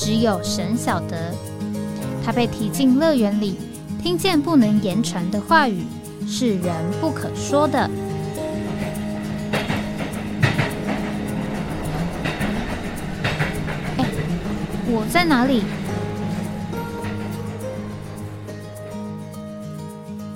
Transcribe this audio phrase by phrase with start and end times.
[0.00, 1.30] 只有神晓得，
[2.24, 3.58] 他被提进乐园里，
[4.02, 5.84] 听见不能言传的话语，
[6.26, 7.78] 是人不可说的。
[13.98, 14.06] 哎，
[14.86, 15.64] 我在哪里？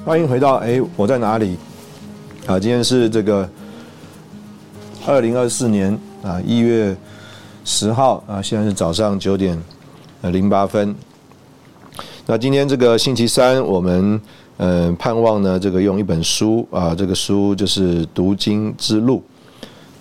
[0.04, 1.56] 欢迎回到哎，我在哪里？
[2.46, 3.48] 啊，今天是这个
[5.06, 6.95] 二零二四年啊一月。
[7.64, 9.59] 十号啊，现在是早上九点
[10.20, 10.95] 零八分。
[12.26, 14.21] 那今天这个星期三，我们
[14.59, 19.16] 嗯盼望呢，这个用一本书啊，这个书就是《读经之路》。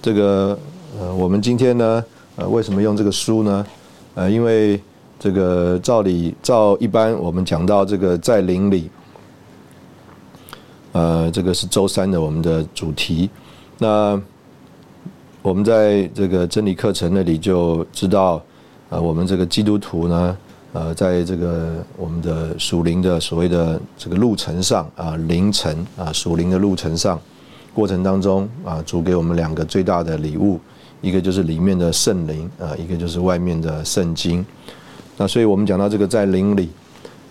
[0.01, 0.57] 这个
[0.99, 2.03] 呃，我们今天呢，
[2.35, 3.65] 呃，为什么用这个书呢？
[4.15, 4.77] 呃，因为
[5.17, 8.89] 这个照理照一般，我们讲到这个在灵里，
[10.91, 13.29] 呃，这个是周三的我们的主题。
[13.77, 14.21] 那
[15.43, 18.41] 我们在这个真理课程那里就知道，
[18.89, 20.37] 呃，我们这个基督徒呢，
[20.71, 27.19] 呃，在这个我们的属灵的所谓的这个路程上啊，灵程啊，属灵的路程上，
[27.73, 30.57] 过程当中啊，主给我们两个最大的礼物，
[31.01, 34.45] 一个就是里面的圣灵啊，一个就是外面的圣经。
[35.17, 36.69] 那所以我们讲到这个在灵里，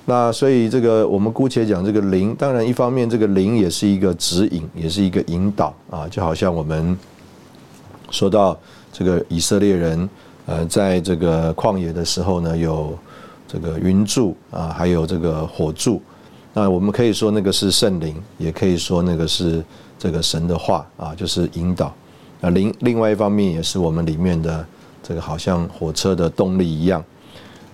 [0.05, 6.95] 那所以这个我们姑且讲这个灵，当然一方面这个灵也是一个指引，也是一个引导啊，就好像我们。
[8.13, 8.57] 说到
[8.93, 10.09] 这个以色列人，
[10.47, 12.97] 呃，在这个旷野的时候呢，有
[13.49, 16.01] 这个云柱啊，还有这个火柱。
[16.53, 19.65] 那我们可以说那个是圣灵，也可以说那个是
[19.99, 21.91] 这个神的话啊，就是引导。
[22.41, 24.65] 那另另外一方面也是我们里面的
[25.03, 27.03] 这个好像火车的动力一样。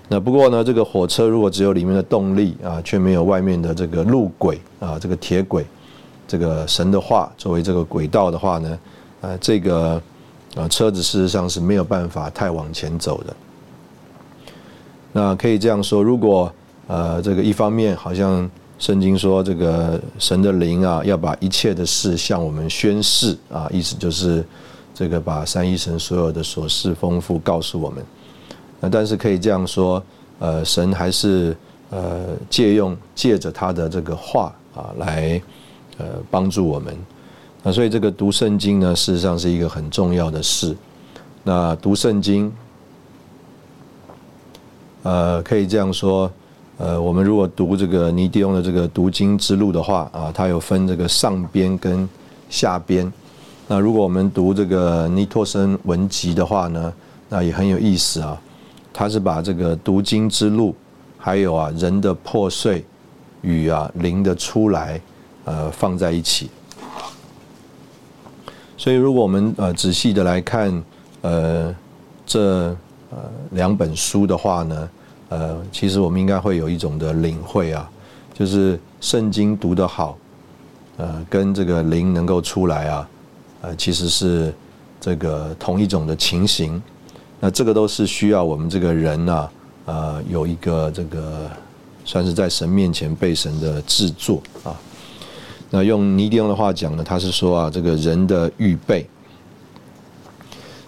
[0.09, 5.67] 那不过呢，这个火车如果只有里面的动力啊，却没有外面的这个路轨啊，这个铁轨，
[6.29, 8.79] 这个神的话作为这个轨道的话呢，
[9.23, 10.01] 呃，这个。
[10.59, 13.37] 啊，车子事实上是没有办法太往前走的。
[15.13, 16.53] 那可以这样说，如果
[16.89, 24.45] 呃，这个一方面好像圣经说这个神的灵啊，要把一切的事向我们宣示啊，意思就是
[24.93, 28.05] 这个把三一神所有的琐事丰富告诉我们。
[28.81, 30.03] 那但是可以这样说，
[30.39, 31.57] 呃，神还是
[31.91, 35.41] 呃借用借着他的这个话啊，来
[35.99, 36.97] 呃帮助我们。
[37.63, 40.77] 那所以这个读圣经呢，事实上是一个很重要的事。
[41.43, 42.53] 那读圣经，
[45.03, 46.31] 呃，可以这样说，
[46.77, 52.09] 呃，我们如果读这个尼迪翁的这个读经之路的话啊，它有分这个上边跟
[52.49, 53.11] 下边。
[53.67, 56.93] 那如果我们读这个尼托森文集的话呢，
[57.29, 58.41] 那也很有意思啊。
[58.93, 60.75] 他是把这个读经之路，
[61.19, 62.85] 还有啊人的破碎
[63.43, 65.01] 与啊灵的出来，
[65.45, 66.51] 呃，放在一起。
[68.79, 70.83] 所以，如果我们呃仔细的来看，
[71.23, 71.75] 呃，
[72.25, 72.41] 这
[73.11, 73.19] 呃
[73.51, 74.89] 两本书的话呢，
[75.31, 77.91] 呃，其实我们应该会有一种的领会啊，
[78.33, 80.17] 就是圣经读得好，
[80.97, 83.09] 呃，跟这个灵能够出来啊，
[83.63, 84.55] 呃，其实是
[85.01, 86.81] 这个同一种的情形。
[87.41, 89.49] 那这个都是需要我们这个人呐，
[89.87, 91.51] 呃，有一个这个
[92.05, 94.71] 算是在神面前被神的制作啊。
[95.71, 99.07] 那用尼迪翁的话讲呢，他是说啊，这个人的预备。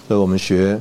[0.09, 0.81] 所以我们学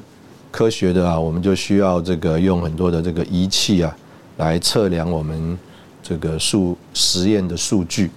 [0.52, 3.96] 科学的啊，我们就需要这个用很多的这个仪器啊，
[4.38, 5.60] 来测量我们
[6.02, 8.10] 这个数实验的数据。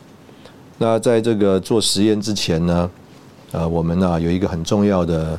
[0.79, 2.91] 那在这个做实验之前呢，
[3.51, 5.39] 呃，我们呢有一个很重要的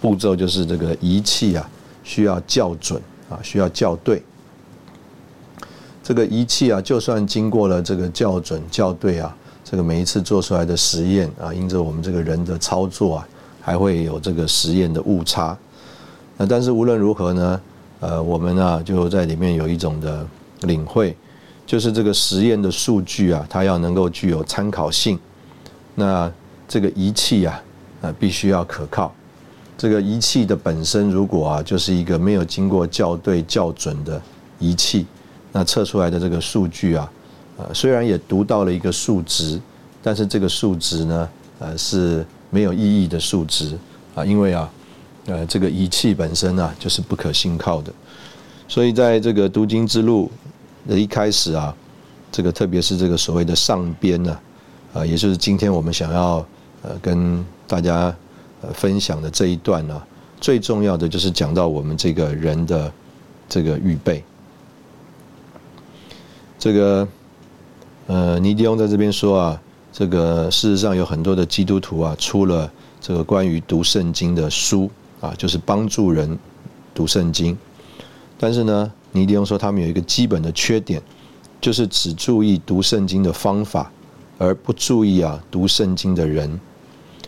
[0.00, 1.70] 步骤，就是这个仪器啊
[2.02, 4.22] 需要校准啊，需要校对。
[6.02, 9.36] 这个仪器啊，就算经过了这个校准校对啊。
[9.70, 13.28] 这个每一次做出来的实验啊，因着我们这个人的操作啊，
[13.60, 15.54] 还会有这个实验的误差。
[16.38, 17.60] 那但是无论如何呢，
[18.00, 20.26] 呃，我们呢就在里面有一种的
[20.62, 21.14] 领会，
[21.66, 25.18] 就是这个实验的数据啊，它要能够具有参考性。
[25.94, 26.32] 那
[26.66, 27.62] 这个仪器啊，
[28.00, 29.12] 呃，必须要可靠。
[29.76, 34.18] 这个仪器的本身如果啊，就是一个没有经过校对校准的
[34.58, 35.04] 仪器，
[35.52, 37.12] 那测出来的这个数据啊。
[37.58, 39.60] 呃，虽然也读到了一个数值，
[40.00, 41.28] 但是这个数值呢，
[41.58, 43.76] 呃，是没有意义的数值
[44.14, 44.70] 啊，因为啊，
[45.26, 47.92] 呃，这个仪器本身啊，就是不可信靠的。
[48.68, 50.30] 所以在这个读经之路
[50.86, 51.74] 的一开始啊，
[52.30, 54.38] 这个特别是这个所谓的上边呢，
[54.94, 56.46] 啊，也就是今天我们想要
[56.82, 58.14] 呃跟大家
[58.62, 60.00] 呃分享的这一段呢，
[60.40, 62.92] 最重要的就是讲到我们这个人的
[63.48, 64.22] 这个预备。
[66.58, 67.06] 这个
[68.08, 69.60] 呃，尼迪翁在这边说啊，
[69.92, 72.70] 这个事实上有很多的基督徒啊，出了
[73.02, 74.90] 这个关于读圣经的书
[75.20, 76.38] 啊，就是帮助人
[76.94, 77.54] 读圣经。
[78.38, 81.02] 但是呢，尼迪翁说他们有一个基本的缺点，
[81.60, 83.92] 就是只注意读圣经的方法，
[84.38, 86.58] 而不注意啊读圣经的人。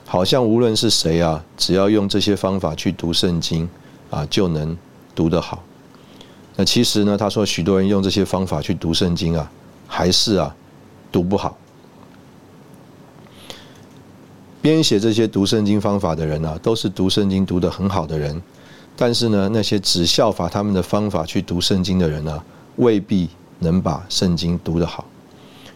[0.06, 3.68] 好像无论是谁啊，只要用这些方法去读圣经
[4.08, 4.74] 啊，就能
[5.14, 5.62] 读得好。
[6.56, 9.52] 那其实呢，他说许多人用这些方法去读圣经啊，
[9.86, 10.56] 还是啊
[11.10, 11.56] 读不好。
[14.62, 18.42] 编写这些读圣经方法的人啊，都是读圣经读得很好的人。
[18.96, 22.42] 但是呢，那些只效法他们的方法去读圣经的人呢，
[22.76, 23.30] 未必
[23.60, 25.06] 能把圣经读得好。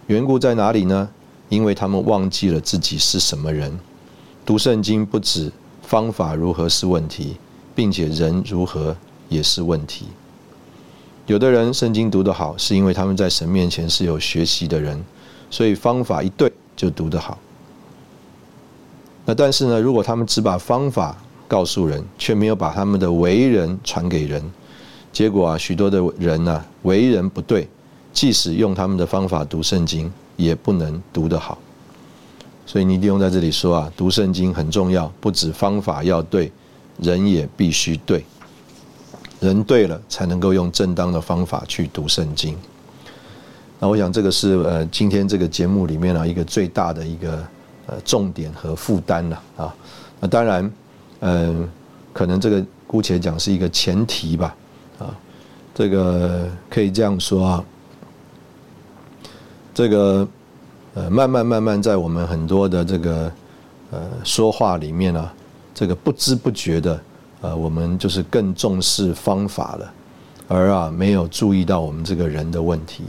[0.08, 1.08] 缘故在哪里呢？
[1.48, 3.78] 因为他们忘记了自己是什么人。
[4.44, 5.50] 读圣经不止
[5.80, 7.36] 方法如何是问题，
[7.74, 8.94] 并且人如何
[9.30, 10.06] 也是问题。
[11.26, 15.02] 有的人圣经读得好，是因为他们在神面前是有学习的人，
[15.50, 17.38] 所以方法一对就读得好。
[19.24, 21.16] 那但是呢，如果他们只把方法，
[21.48, 24.42] 告诉人，却没有把他们的为人传给人，
[25.12, 27.68] 结果啊，许多的人呢，为人不对，
[28.12, 31.58] 即使用他们的方法读圣经，也不能读得好。
[32.66, 36.50] 所以尼迪翁在这里说啊，读圣经很重要，不止方法要对，
[36.98, 38.24] 人也必须对。
[39.40, 42.56] 人对了，才能够用正当的方法去读圣经。
[43.84, 47.46] 那我想这个是呃，今天这个节目里面啊，一个最大的一个
[47.84, 49.76] 呃重点和负担了啊。
[50.20, 50.72] 那当然。
[51.20, 51.68] 嗯，
[52.12, 54.54] 可能这个姑且讲是一个前提吧，
[54.98, 55.08] 啊，
[55.74, 57.64] 这个可以这样说啊，
[59.72, 60.28] 这个
[60.94, 63.32] 呃，慢慢慢慢在我们很多的这个
[63.90, 65.30] 呃说话里面呢，
[65.74, 67.00] 这个不知不觉的，
[67.40, 69.92] 呃，我们就是更重视方法了，
[70.46, 73.04] 而啊没有注意到我们这个人的问题，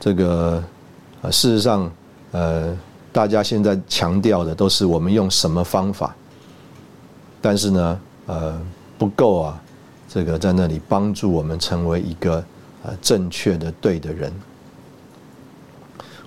[0.00, 0.60] 这个
[1.20, 1.88] 呃事实上
[2.32, 2.76] 呃，
[3.12, 6.16] 大家现在强调的都是我们用什么方法。
[7.42, 8.60] 但是呢，呃，
[8.98, 9.62] 不够啊，
[10.08, 12.44] 这个在那里帮助我们成为一个
[12.82, 14.32] 呃正确的对的人。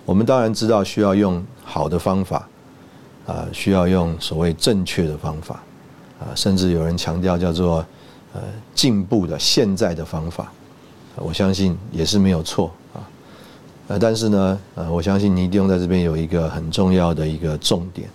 [0.06, 2.48] 我们当然知道需要用好的方法，
[3.25, 5.62] 啊，需要用所谓正确的方法，
[6.20, 7.86] 啊，甚至有人强调叫做
[8.34, 8.42] 呃
[8.75, 10.52] 进步的现在的方法，
[11.16, 13.00] 我相信也是没有错啊。
[14.00, 18.10] 但是呢，呃，我相信尼弟兄在这边有一个很重要的一个重点，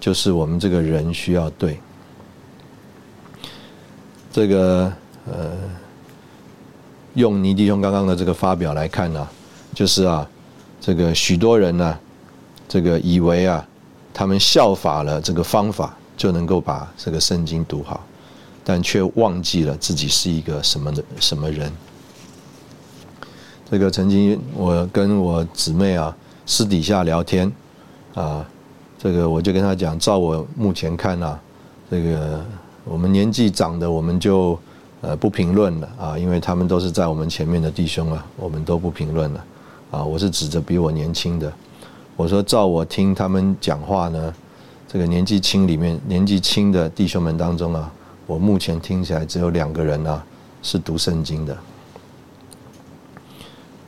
[0.00, 1.78] 就是我们这个人需要对。
[4.32, 4.92] 这个
[5.26, 5.52] 呃，
[7.14, 9.28] 用尼弟兄刚刚的这个发表来看呢，
[9.74, 10.26] 就是啊，
[10.80, 11.98] 这个许多人呢，
[12.66, 13.66] 这个以为啊，
[14.14, 18.04] 他们效法了这个方法就能够把这个圣经读好，
[18.64, 21.70] 但却忘记了自己是一个什么的什么人。
[23.72, 26.14] 这个曾经我跟我姊妹啊
[26.44, 27.50] 私底下聊天
[28.12, 28.46] 啊，
[28.98, 31.40] 这个我就跟他讲，照我目前看呢，
[31.90, 32.38] 这个。
[32.84, 34.58] 我们年纪长的，我们就
[35.00, 39.44] 呃不评论了啊，因为他们都是在我们前面的弟兄啊，我们都不评论了
[39.90, 40.04] 啊。
[40.04, 41.50] 我是指着比我年轻的，
[42.14, 44.34] 我说照我听他们讲话呢，
[44.86, 47.90] 这个年纪轻里面年纪轻的弟兄们当中啊，
[48.26, 50.22] 我目前听起来只有两个人啊
[50.60, 51.56] 是读圣经的。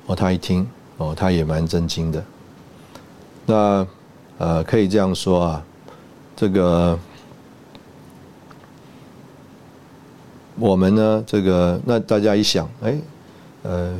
[0.06, 2.24] 哦，他一听哦，他也蛮震惊的。
[3.46, 3.86] 那
[4.38, 5.64] 呃，可以这样说啊，
[6.36, 6.98] 这个。
[10.56, 12.96] 我们呢，这个那大家一想，哎，
[13.64, 13.92] 呃，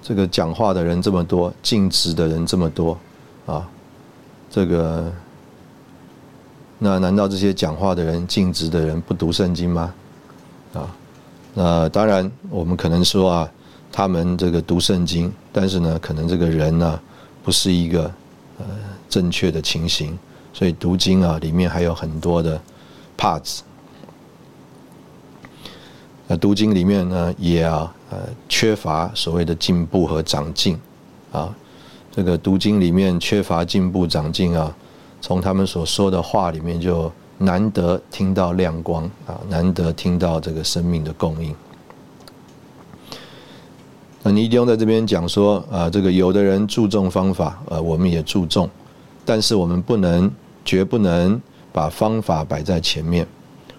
[0.00, 2.96] 这个讲话的人这么多，尽职的人这么多，
[3.46, 3.68] 啊，
[4.48, 5.12] 这个，
[6.78, 9.92] 那难道这些讲话的人、尽职的人不读圣经吗？
[10.72, 10.96] 啊，
[11.52, 13.52] 那当然，我们可能说啊，
[13.90, 17.00] 他们这个读圣经，但是呢，可能这个人呢，
[17.42, 18.04] 不是一个
[18.58, 18.64] 呃
[19.08, 20.18] 正确的情形，
[20.52, 22.60] 所以读经啊，里面还有很多的
[23.16, 23.60] parts。
[26.28, 30.76] 那读经里面呢，也啊，呃，缺乏所谓的进步和长进，
[31.32, 31.54] 啊，
[32.10, 34.74] 这个读经里面缺乏进步长进啊，
[35.20, 41.54] 从他们所说的话里面就难得听到亮光啊，难得听到这个生命的供应。
[44.26, 48.68] 那尼迪翁在这边讲说啊，这个有的人注重方法，呃，我们也注重，
[49.24, 50.28] 但是我们不能，
[50.64, 51.40] 绝不能
[51.72, 53.24] 把方法摆在前面，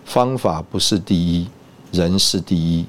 [0.05, 1.45] 方法不是第一。
[1.91, 2.85] 人是第一，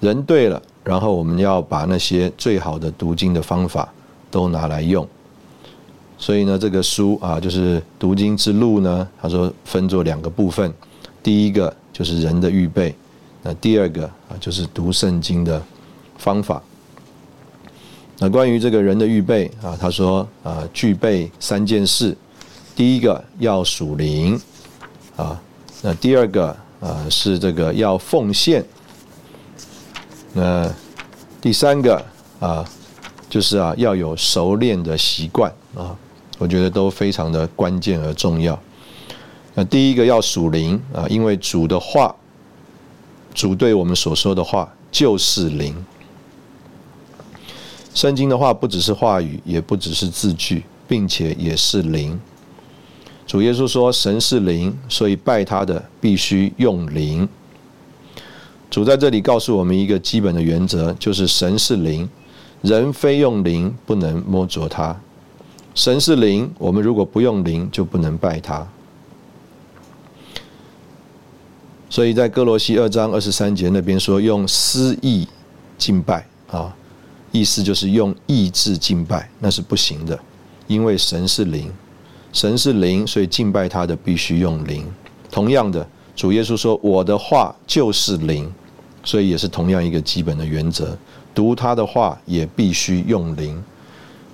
[0.00, 3.92] 人对了，然后我们要把那些最好的读经的方法
[4.30, 5.06] 都拿来用。
[6.16, 10.72] 所以呢，这个书啊，就是读经之路呢，他说分作两个部分，
[11.22, 12.94] 第一个就是人的预备，
[13.42, 15.62] 那第二个啊就是读圣经的
[16.18, 16.62] 方法。
[18.18, 22.16] 那关于这个人的预备啊，他说啊，具备三件事，
[22.74, 24.40] 第一个要属灵
[25.16, 25.38] 啊，
[25.82, 28.64] 那第二个啊是这个要奉献，
[30.32, 30.66] 那
[31.42, 32.02] 第三个
[32.40, 32.64] 啊
[33.28, 35.94] 就是啊要有熟练的习惯啊，
[36.38, 38.58] 我觉得都非常的关键而重要。
[39.54, 42.16] 那第一个要属灵啊，因为主的话，
[43.34, 45.76] 主对我们所说的话就是灵。
[47.96, 52.20] 圣经的话不只是话语，也不只是字句，并且也是灵。
[53.26, 57.26] 主耶稣说：“神是灵，所以拜他的必须用灵。”
[58.70, 62.06] 主在这里告诉我们一个基本的原则，就是神是灵，
[62.60, 64.94] 人非用灵不能摸着他。
[65.74, 68.68] 神是灵，我们如果不用灵，就不能拜他。
[71.88, 75.26] 所以在哥罗西二章二十三节那边说：“用私意
[75.78, 76.76] 敬拜啊。”
[77.36, 80.18] 意思就是用意志敬拜，那是不行的，
[80.66, 81.70] 因为神是灵，
[82.32, 84.86] 神是灵，所以敬拜他的必须用灵。
[85.30, 88.50] 同样的，主耶稣说：“我的话就是灵”，
[89.04, 90.96] 所以也是同样一个基本的原则，
[91.34, 93.62] 读他的话也必须用灵。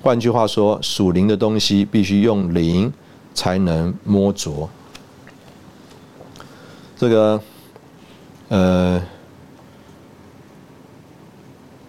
[0.00, 2.92] 换句话说，属灵的东西必须用灵
[3.34, 4.68] 才能摸着。
[6.96, 7.40] 这个，
[8.48, 9.02] 呃。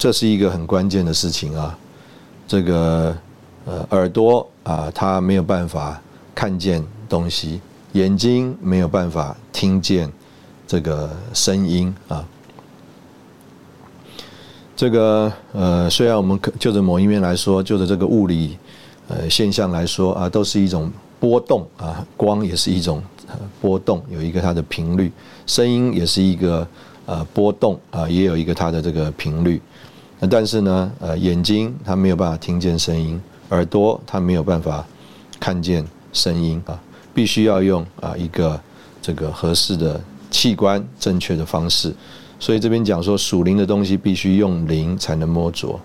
[0.04, 1.80] 这是一个很关键的事情啊，
[2.46, 3.16] 这个
[3.64, 5.98] 呃耳朵啊，它没有办法
[6.36, 7.62] 看见东西，
[7.94, 10.12] 眼睛没有办法听见
[10.68, 12.28] 这个声音啊。
[14.76, 18.58] 这个呃，虽然我们可就着某一面来说，就着这个物理
[19.08, 23.02] 呃现象来说啊，都是一种波动啊，光也是一种
[23.62, 25.10] 波动，有一个它的频率，
[25.48, 26.68] 声音也是一个
[27.06, 29.62] 呃波动啊，也有一个它的这个频率。
[30.30, 34.86] 但是呢，呃，眼睛它没有办法听见声音，耳朵它没有办法
[35.40, 36.80] 看见声音啊，
[37.14, 38.60] 必须要用啊一个
[39.02, 40.00] 这个合适的
[40.32, 41.94] 器官，正确的方式。
[42.40, 45.80] 所以这边讲说属灵的东西必须用灵才能摸着。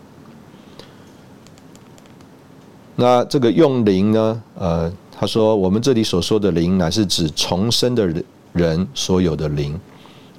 [2.97, 8.13] 那这个用灵呢，呃，他说我们这里所说的灵，乃是指重生的
[8.53, 9.79] 人所有的灵，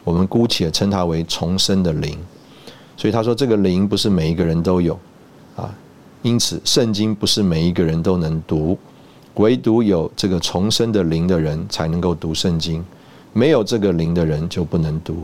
[0.03, 2.17] 我们姑且称它为重生的灵。
[2.99, 4.99] 所以他说，这个灵不是每一个人都有，
[5.55, 5.73] 啊，
[6.21, 8.77] 因此圣经不是每一个人都能读，
[9.35, 12.83] 唯独有这个重生的灵的人才能够读圣经，
[13.31, 15.23] 没有这个灵的人就不能读。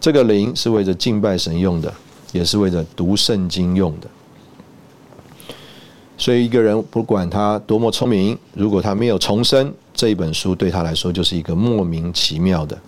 [0.00, 1.92] 这个灵是为着敬拜神用的，
[2.32, 4.08] 也是为着读圣经用的。
[6.16, 12.78] 所以一个人不管他多么聪明，如果他没有重生，这一本书对他来说就是一个莫名其妙的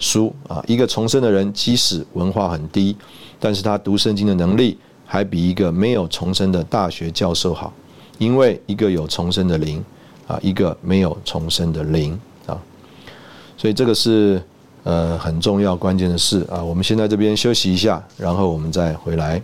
[0.00, 0.60] 书啊。
[0.66, 2.96] 一个重生的人，即使文化很低。
[3.38, 4.76] 但是他读圣经的能力
[5.06, 7.72] 还比一个没有重生的大学教授好，
[8.18, 9.82] 因为一个有重生的灵
[10.26, 12.12] 啊，一个没有重生的灵
[12.44, 12.60] 啊，
[13.56, 14.42] 所以这个是
[14.82, 16.62] 呃很重要关键的事啊。
[16.62, 19.40] 我们先在这边休息一下，然后我们再回来。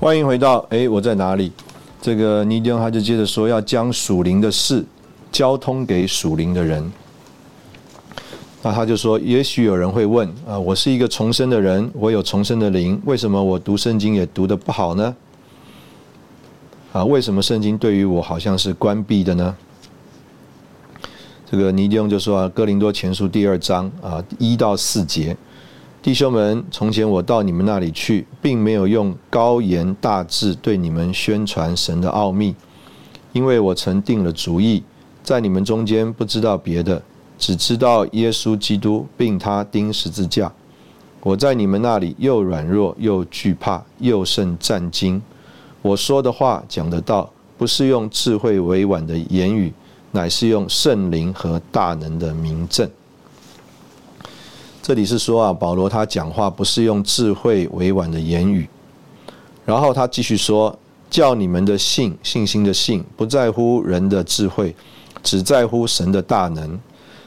[0.00, 1.50] 欢迎回到哎，我在哪里？
[2.00, 4.84] 这个尼迪翁他就接着说，要将属灵的事
[5.32, 6.92] 交通给属灵的人。
[8.62, 15.16] 那他就说，也许有人会问啊，我是一个重生的人，我有重生的灵，为什么我读圣经也读得不好呢？
[16.92, 19.56] 啊，为什么圣经对于我好像是关闭的呢？
[21.50, 25.36] 这个尼迪翁就说啊，《哥林多前书》第二章啊一到四节。
[26.00, 32.54] 弟兄们，从前我到你们那里去，并没有用高言大志对你们宣传神的奥秘，
[33.32, 34.84] 因为我曾定了主意，
[35.24, 37.02] 在你们中间不知道别的，
[37.36, 40.52] 只知道耶稣基督，并他钉十字架。
[41.20, 45.20] 我在你们那里又软弱又惧怕，又甚战惊。
[45.82, 47.28] 我说的话讲的道，
[47.58, 49.72] 不是用智慧委婉的言语，
[50.12, 52.88] 乃是用圣灵和大能的明证。
[54.88, 58.66] 这里是说啊，保罗他讲话不是用智慧委婉的言语，
[59.66, 60.74] 然后他继续说，
[61.10, 64.74] 叫你们的信信心的信不在乎人的智慧，
[65.22, 66.80] 只在乎神的大能。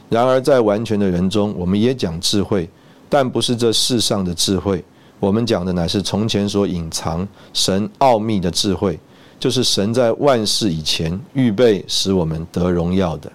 [0.10, 2.68] 然而在完全的人中，我们也讲智慧，
[3.08, 4.84] 但不是这世上的智慧，
[5.20, 9.00] 我们讲的乃是从前所隐藏神奥秘的智慧，
[9.39, 13.32] 就是神在万事以前预备使我们得荣耀的。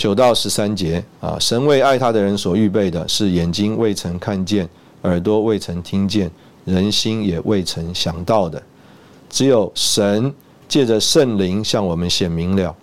[0.00, 4.66] 九到十三节啊，神为爱他的人所预备的是眼睛未曾看见，
[5.02, 6.30] 耳朵未曾听见，
[6.64, 8.62] 人心也未曾想到的。
[9.28, 10.32] 只有神
[10.66, 12.74] 借着圣灵向我们显明了，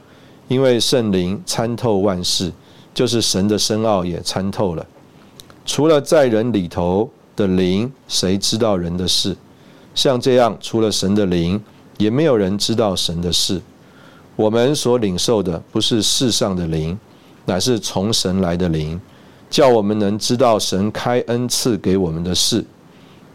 [0.48, 2.52] 因为圣灵参透万事，
[2.94, 4.86] 就是神的深奥也参透了。
[5.66, 9.36] 除了在人里头的灵，谁知道人的事？
[9.96, 11.60] 像这样，除了神的灵，
[11.98, 13.60] 也没有人知道神的事。
[14.36, 16.96] 我们所领受的不是世上的灵。
[17.48, 19.00] 乃是从神来的灵，
[19.50, 22.62] 叫我们能知道神开恩赐给我们的事，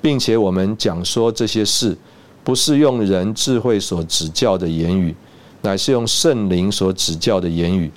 [0.02, 1.96] 并且我们讲说这些事，
[2.44, 5.14] 不是用人智慧所指教的言语，
[5.62, 7.90] 乃是用圣灵所指教的言语，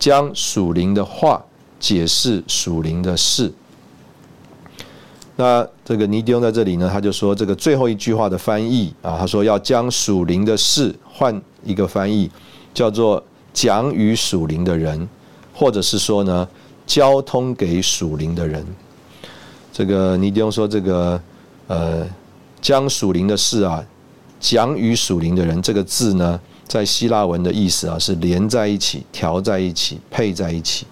[0.00, 1.40] 将属灵的话
[1.78, 3.52] 解释属灵的事。
[5.36, 12.28] 那这个尼迪翁在这里呢，他就说这个最后一句话的翻译啊，他说要将属灵的事换一个翻译，
[12.74, 13.22] 叫做
[13.52, 15.08] 讲与属灵的人。
[15.58, 16.46] 或者是说呢，
[16.86, 18.62] 交通给属灵的人，
[19.72, 21.18] 这个你不用说这个，
[21.66, 22.06] 呃，
[22.60, 23.82] 将属灵的事啊，
[24.38, 30.84] 讲与属灵的人这个字呢，在希腊文的意思啊是连在一起、调在一起、配在一起，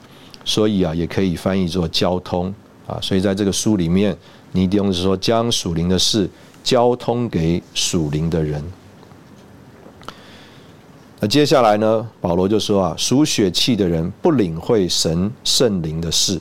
[0.46, 2.52] 所以啊也可以翻译作交通
[2.86, 2.98] 啊。
[3.02, 4.16] 所以在这个书里面，
[4.52, 6.26] 你不用是说将属灵的事
[6.62, 8.64] 交通给属灵的人。
[11.20, 12.06] 那接下来呢？
[12.20, 16.38] 保罗就说啊，属血气的人不领会神圣灵的事，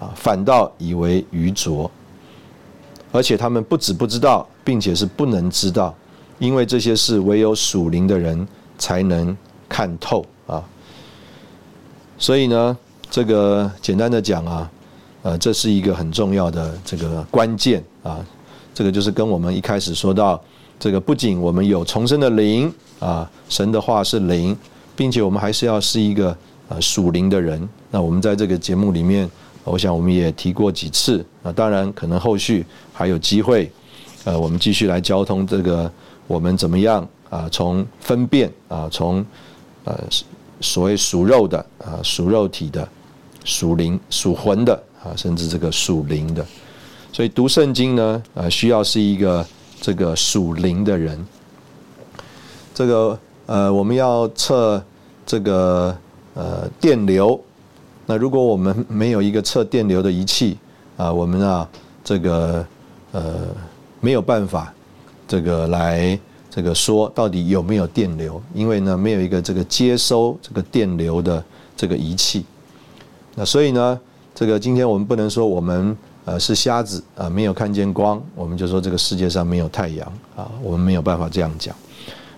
[0.00, 1.88] 啊，反倒以为愚拙，
[3.12, 5.94] 而且他们不止不知道，并且是不能知道，
[6.38, 9.36] 因为这些事唯有属灵的人才能
[9.68, 10.64] 看透啊。
[12.18, 12.76] 所以呢，
[13.10, 14.70] 这个简单的讲啊，
[15.22, 18.18] 呃，这是一个很重要的这个关键啊，
[18.74, 20.42] 这个就是跟我们一开始说到。
[20.80, 24.56] 这个不仅我们有重生的灵啊，神的话是灵，
[24.96, 26.34] 并且我们还是要是一个
[26.70, 27.68] 呃属灵的人。
[27.90, 29.30] 那我们在这个节目里面，
[29.62, 31.52] 我想我们也提过几次啊。
[31.52, 32.64] 当然，可能后续
[32.94, 33.70] 还有机会，
[34.24, 35.92] 呃，我们继续来交通这个
[36.26, 37.46] 我们怎么样啊？
[37.52, 39.22] 从分辨啊，从
[39.84, 39.94] 呃
[40.62, 42.88] 所谓属肉的啊，属肉体的，
[43.44, 46.42] 属灵属魂的啊，甚至这个属灵的。
[47.12, 49.46] 所以读圣经呢，呃，需要是一个。
[49.80, 51.26] 这个属灵的人，
[52.74, 54.82] 这个呃，我们要测
[55.24, 55.96] 这个
[56.34, 57.40] 呃电流。
[58.04, 60.58] 那如果我们没有一个测电流的仪器
[60.98, 61.66] 啊，我们啊
[62.04, 62.66] 这个
[63.12, 63.48] 呃
[64.00, 64.70] 没有办法
[65.26, 66.18] 这个来
[66.50, 71.42] 这个说到底有没有电流，因为呢没有一个这个接收这个电流的
[71.74, 72.44] 这个仪器。
[73.34, 73.98] 那所以呢，
[74.34, 75.96] 这个今天我们不能说我们。
[76.30, 81.74] 呃，是瞎子啊，没有看见光，我们就说这个世界上没有太阳啊，我们没有办法这样讲。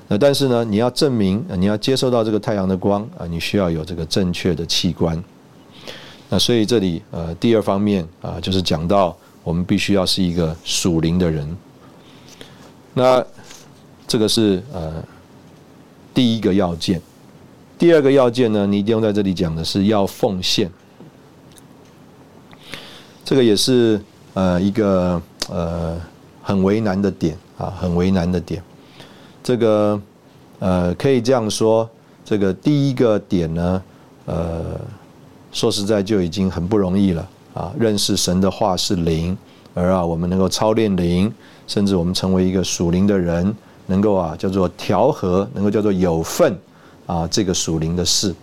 [0.09, 5.23] 那但是呢，你要证明，你要接受到这个太阳的光啊，你需要有这个正确的器官。
[6.31, 11.55] 那所以这里呃，第二方面啊，就是讲到我们必须要是一个属灵的人。
[12.95, 13.23] 那
[14.09, 15.05] 这个是呃
[16.15, 16.99] 第一个要件。
[17.79, 20.71] 第二个要件呢，你一定要在这里讲的是要奉献。
[23.33, 23.99] 这个也是
[24.35, 25.19] 呃一个
[25.49, 25.99] 呃
[26.43, 28.63] 很为难的点啊，很为难的点。
[29.43, 29.99] 这个
[30.59, 31.89] 呃可以这样说，
[32.27, 33.83] 这个第一个点呢，
[34.27, 34.79] 呃
[35.51, 37.73] 说实在就已经很不容易了啊。
[37.79, 39.35] 认识神的话是灵，
[39.73, 41.33] 而啊我们能够操练灵，
[41.67, 46.55] 甚至我们成为一个属灵的人，能够啊叫做调和，能够叫做有份
[47.07, 48.35] 啊这个属灵的事。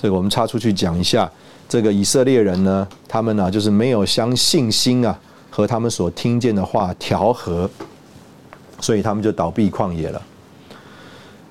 [0.00, 1.28] 这个我们插出去讲一下。
[1.70, 5.16] 这个以色列人呢，他们呢就是没有相信心啊，
[5.48, 7.70] 和他们所听见的话调和，
[8.80, 10.20] 所以他们就倒闭旷野了。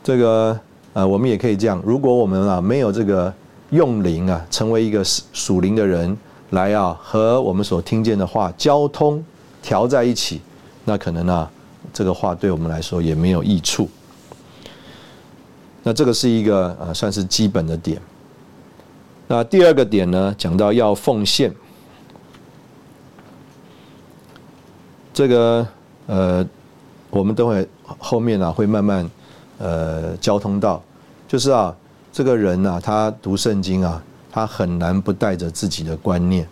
[0.04, 0.60] 这个
[0.92, 3.34] 呃，我们也可以这样，如果我们啊没有这个
[3.70, 6.18] 用灵啊，成为一个属灵的人
[6.50, 9.24] 来啊，和我们所听见的话交通
[9.62, 10.42] 调在一起，
[10.84, 11.50] 那可能呢，
[11.94, 13.90] 这个话对我们来说也没有益处。
[15.84, 18.02] 那这个是一个呃，算是基本的点。
[19.32, 21.54] 那第二个点呢，讲到要奉献，
[25.14, 25.68] 这个
[26.08, 26.44] 呃，
[27.12, 29.08] 我们等会后面啊会慢慢
[29.60, 30.82] 呃交通到，
[31.28, 31.76] 就是啊，
[32.12, 36.48] 这个人啊，他读圣经啊，他很难不带着自己的观念，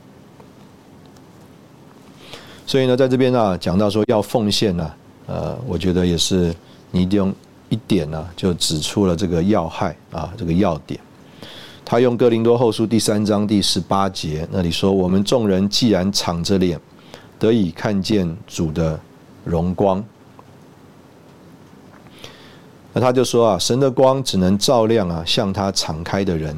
[2.67, 4.93] 所以呢，在这边啊讲到说要奉献呢，
[5.25, 6.53] 呃，我觉得也是
[6.91, 7.33] 你一定用
[7.69, 10.99] 一点呢，就指出了这个要害啊，这个要点。
[11.89, 16.77] 他用哥林多后书第三章第十八节那里说：“我们众人既然敞着脸
[17.39, 18.99] 得以看见主的
[19.45, 20.03] 荣光。
[22.91, 26.53] 那他就说啊，神的光只能照亮啊向他敞开的人。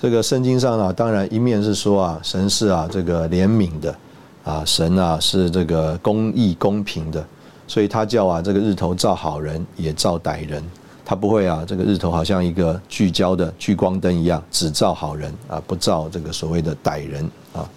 [0.00, 3.96] 这个圣经上啊，当然一面是说啊，神是啊这个怜悯的，
[4.44, 7.26] 啊神啊是这个公义公平的，
[7.66, 10.62] 所以他叫啊这个日头照好人也照歹人。
[11.04, 17.68] 他不会啊，这个日头好像一个聚焦的聚光灯一样，只照好人啊，不照这个所谓的歹人啊。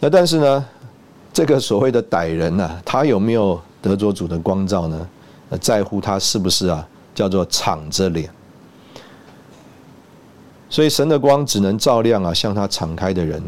[0.00, 0.66] 那但是呢，
[1.32, 5.08] 这个所谓的歹人呢，他有没有得着主的光照呢？
[5.60, 8.28] 在乎他是不是啊，叫做敞着脸。
[10.68, 13.40] 所以神的光只能照亮啊，向他敞开的人。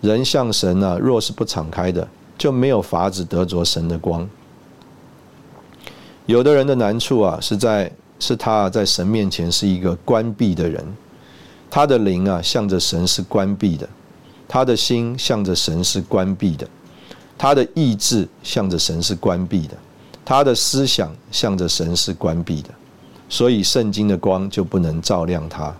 [0.00, 2.06] 人向神呢，若是不敞开的，
[2.36, 4.28] 就没有法子得着神的光。
[6.26, 10.84] 有的人的难处啊，是在是他在神面前是一个关闭的人，
[11.70, 13.88] 他的灵啊向着神是关闭的，
[14.48, 16.66] 他的心向着神是关闭的，
[17.38, 19.76] 他的意志向着神是关闭的，
[20.24, 22.70] 他的思想向着神是关闭的，
[23.28, 25.72] 所以圣经的光就不能照亮他。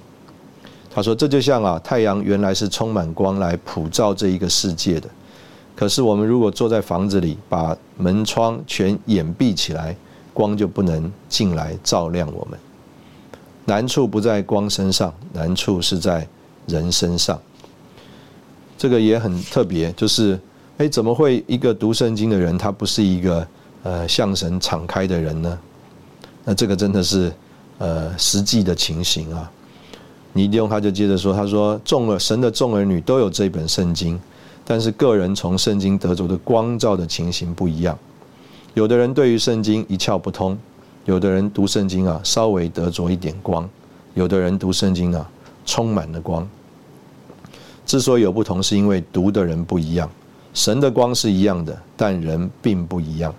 [0.95, 5.09] 他说：“这就像啊，太阳原来是充满光来普照这一个世界的，
[5.75, 9.97] 可是我们如果坐在房子里，把门窗全掩蔽起来。”
[10.37, 12.59] 光就不能进来照亮我们。
[13.65, 16.29] 难处不在光身上，难处是在
[16.67, 17.41] 人身上。
[18.77, 20.39] 这个也很特别，就是，
[20.77, 23.49] 哎，怎么会一个读圣经的人，他不是一个
[23.83, 25.59] 呃向神敞开的人呢？
[26.45, 27.33] 那这个真的是
[27.79, 29.51] 呃实际的情形啊。
[30.35, 34.21] 尼迪翁他就接着说，他说，众了神的众儿女都有这本圣经，
[34.67, 37.99] 但是个人从圣经得着的光照的情形不一样。
[38.77, 40.57] 有的人对于圣经一窍不通，
[41.07, 43.67] 有的人读圣经啊稍微得着一点光，
[44.13, 45.27] 有的人读圣经啊
[45.65, 46.47] 充满了光。
[47.87, 50.11] 之所以有不同，是因为读的人不一样。
[50.53, 53.35] 神的光是一样的，但人并不一样。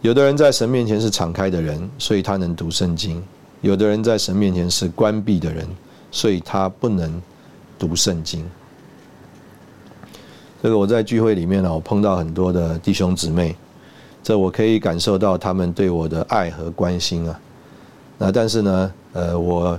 [0.00, 3.20] 有的人在神面前是敞开的人，所以他能读圣经；
[3.62, 5.66] 有的人在神面前是关闭的人，
[6.12, 7.20] 所以他不能
[7.80, 8.48] 读圣经。
[10.62, 13.56] 这个我在聚会里面呢，我碰到很多的弟兄姊妹。
[14.22, 17.40] 这我可以感受到他们对我的爱和关心啊，
[18.18, 19.78] 那但是呢，呃，我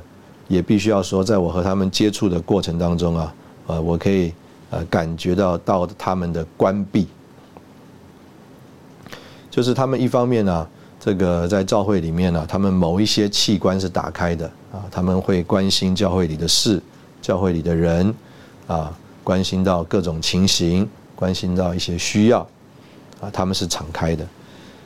[0.49, 3.33] 也必须要说，在我和他们接触的过程当中啊，
[3.67, 4.33] 呃，我可以
[4.69, 7.07] 呃感觉到到他们的关闭，
[9.49, 10.67] 就是他们一方面呢，
[10.99, 16.81] 这个在教会里面呢，他们某一些器官是打开的啊，他们会关心教会里的事，
[17.21, 18.13] 教会里的人
[18.67, 18.91] 啊，
[19.23, 22.45] 关心到各种情形，关心到一些需要。
[23.23, 24.27] 啊，他们是敞开的，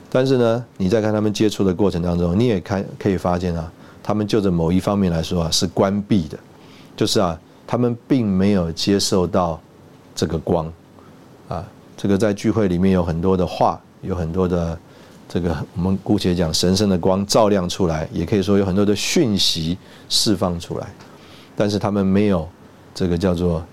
[0.10, 3.71] 但是呢，你在看他们接触的过程当中，你也看可以发现啊，
[4.04, 6.38] 他们就着某一方面来说啊，是关闭的，
[6.95, 9.60] 就是啊，他们并没有接受到
[10.13, 10.71] 这个光，
[11.47, 11.65] 啊，
[11.97, 14.78] 这个在聚会里面有很多的话，有很多的
[15.28, 19.78] 这个我们姑且讲神圣的光照亮出来，也可以说有很多的讯息
[20.10, 20.88] 释放出来，
[21.56, 22.47] 但是他们没有
[22.93, 23.63] 这个叫做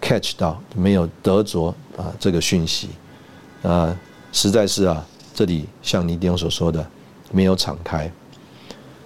[0.00, 2.88] catch 到，没有得着啊这个讯息，
[3.62, 3.96] 啊。
[4.40, 6.88] 实在是啊，这里像尼迪翁所说的，
[7.32, 8.08] 没有敞开。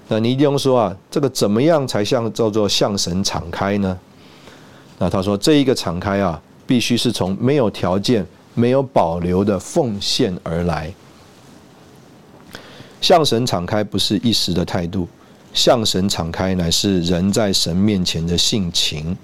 [0.06, 3.98] 那尼迪翁说啊，这个怎么样才像叫做向神敞开呢？
[4.98, 10.92] 那他说，这一个敞开啊，必须是从没有条件、没有保留的奉献而来。
[13.00, 15.08] 向神敞开不是一时的态度，
[15.54, 19.16] 向神敞开乃是人在神面前的性情。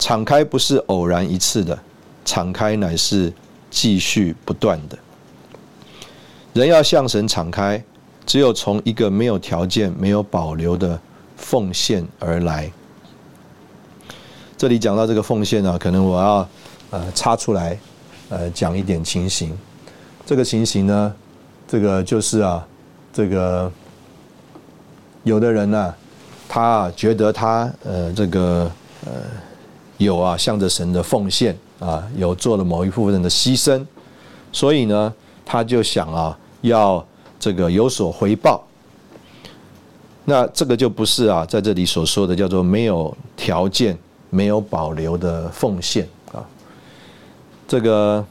[0.00, 1.78] 敞开不是偶然一次的，
[2.24, 3.32] 敞开乃是。
[3.74, 4.98] 继续不断的，
[6.52, 7.82] 人要向神敞开，
[8.26, 10.98] 只有从一个没有条件、没有保留的
[11.36, 12.70] 奉献而来。
[14.56, 16.48] 这里讲到这个奉献呢，可能我要
[16.90, 17.78] 呃插出来
[18.28, 19.56] 呃讲一点情形。
[20.26, 21.14] 这个情形呢，
[21.66, 22.66] 这个就是啊，
[23.12, 23.70] 这个
[25.24, 25.94] 有的人呢，
[26.48, 28.70] 他啊觉得他呃这个
[29.06, 29.12] 呃
[29.96, 31.56] 有啊向着神的奉献。
[31.80, 33.84] 啊，有做了某一部分的牺牲，
[34.52, 35.12] 所以呢，
[35.44, 37.06] 他就想啊，要
[37.38, 38.64] 这个有所回报。
[40.24, 43.96] 那这个就不是啊，在这里所说的叫做没有条件、
[44.30, 46.42] 没有保留的奉献啊。
[47.68, 48.24] 这个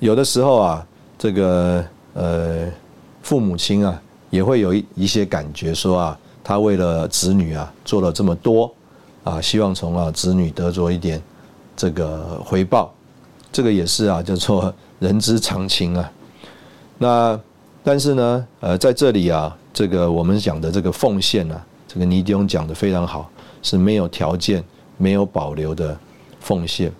[0.00, 2.66] 有的时候啊，这个呃，
[3.22, 8.72] 父母亲啊，也会有一一些感觉说啊，他为了子女啊，做了这么多。
[9.24, 11.22] 啊，希望从啊子女得着一点
[11.76, 12.92] 这个回报，
[13.52, 16.12] 这个也是啊，叫做人之常情啊。
[16.98, 17.38] 那
[17.82, 23.28] 但是呢，呃，在这里啊，这个我们讲的这个奉献呢，这个尼迪翁讲的非常好，
[23.60, 24.62] 是没有条件、
[24.96, 25.98] 没有保留的
[26.38, 26.92] 奉献。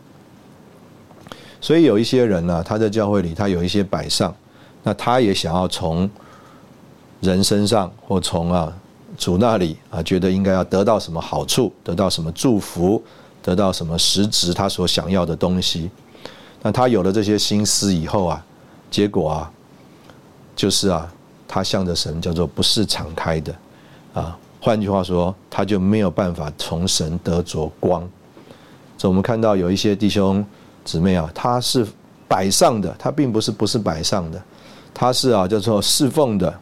[1.60, 4.34] 所以有一些人呢，他在教会里，他有一些摆上，
[4.82, 6.10] 那他也想要从
[7.20, 8.72] 人身上或从啊
[9.16, 13.00] 主那里啊，觉得应该要得到什么好处，得到什么祝福，
[13.40, 15.88] 得到什么实质他所想要的东西。
[16.62, 18.44] 那他有了这些心思以后啊，
[18.90, 19.52] 结果啊，
[20.56, 21.12] 就是啊，
[21.46, 23.54] 他向着神叫做不是敞开的
[24.14, 24.38] 啊。
[24.60, 28.00] 换句话说，他就没有办法从神得着光。
[28.96, 30.44] 所以我们看到有一些弟兄。
[30.84, 31.86] 姊妹啊，他是
[32.26, 34.42] 摆上的，他并不是不是摆上的，
[34.92, 36.52] 他是啊叫做侍奉的，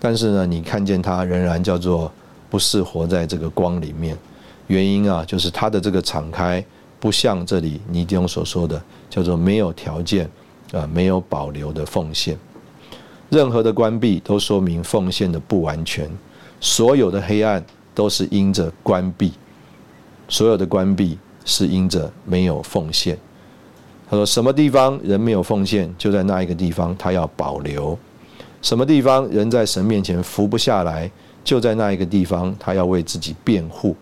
[0.00, 2.10] 但是呢，你看见他仍然叫做
[2.50, 4.18] 不是活在这个光里面，
[4.66, 6.64] 原因啊就是他的这个敞开
[7.00, 10.30] 不像这里尼丁所说的叫做没有条件
[10.72, 12.38] 啊没有保留的奉献，
[13.30, 16.08] 任何的关闭都说明奉献的不完全，
[16.60, 19.32] 所有的黑暗都是因着关闭，
[20.28, 23.18] 所有的关闭是因着没有奉献。
[24.08, 27.96] 他说：“什么地方人没有奉献，就在那一个地方他要保留；
[28.60, 31.10] 什么地方人在神面前服不下来，
[31.44, 33.94] 就在那一个地方他要为自己辩护。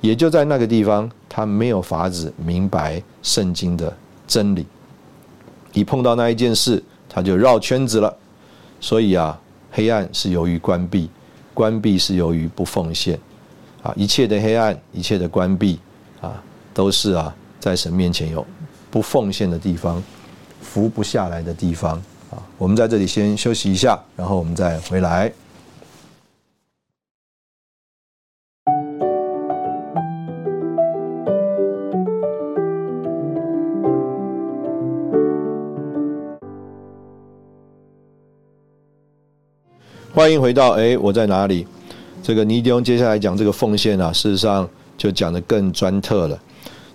[0.00, 3.94] 也就在那个地方，他没有法子明白圣经的
[4.26, 4.66] 真理。
[5.72, 8.16] 一碰到那一件事，他就绕圈子了。
[8.80, 9.38] 所以啊，
[9.70, 11.10] 黑暗是由于关闭，
[11.52, 13.18] 关闭是由于不奉献。
[13.82, 15.78] 啊，一切的黑暗，一切的关闭，
[16.20, 16.42] 啊，
[16.74, 18.46] 都是啊，在神面前有。”
[18.90, 20.02] 不奉献的地方，
[20.60, 21.92] 服不下来的地方
[22.28, 22.42] 啊！
[22.58, 25.32] 我们在这里先休息一下，然后我们再回来。
[40.12, 41.64] 欢迎回到哎，我在哪里？
[42.20, 44.68] 这个尼迪翁接下来讲这个奉献啊，事实上
[44.98, 46.38] 就讲的更专特了。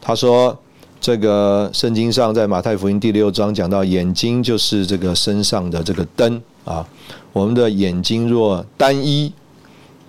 [0.01, 0.57] 他说。
[1.01, 6.87] 这个圣经上在马太福音第六章讲到，眼睛就是这个身上的这个灯啊。
[7.31, 9.31] 我们的眼睛若单一，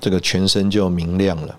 [0.00, 1.54] 这个全身就明亮了。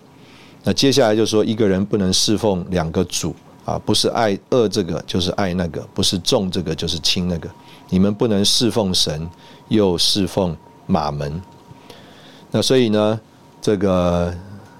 [0.63, 7.47] 那接下来就说，一个人不能侍奉两个主啊，不是爱恶这个，就是爱那个；不是重这个，就是轻那个。
[7.89, 9.29] 你们不能侍奉神，
[9.67, 10.57] 又侍奉
[10.87, 11.39] 马门。
[12.49, 13.19] 那所以呢，
[13.61, 14.33] 这个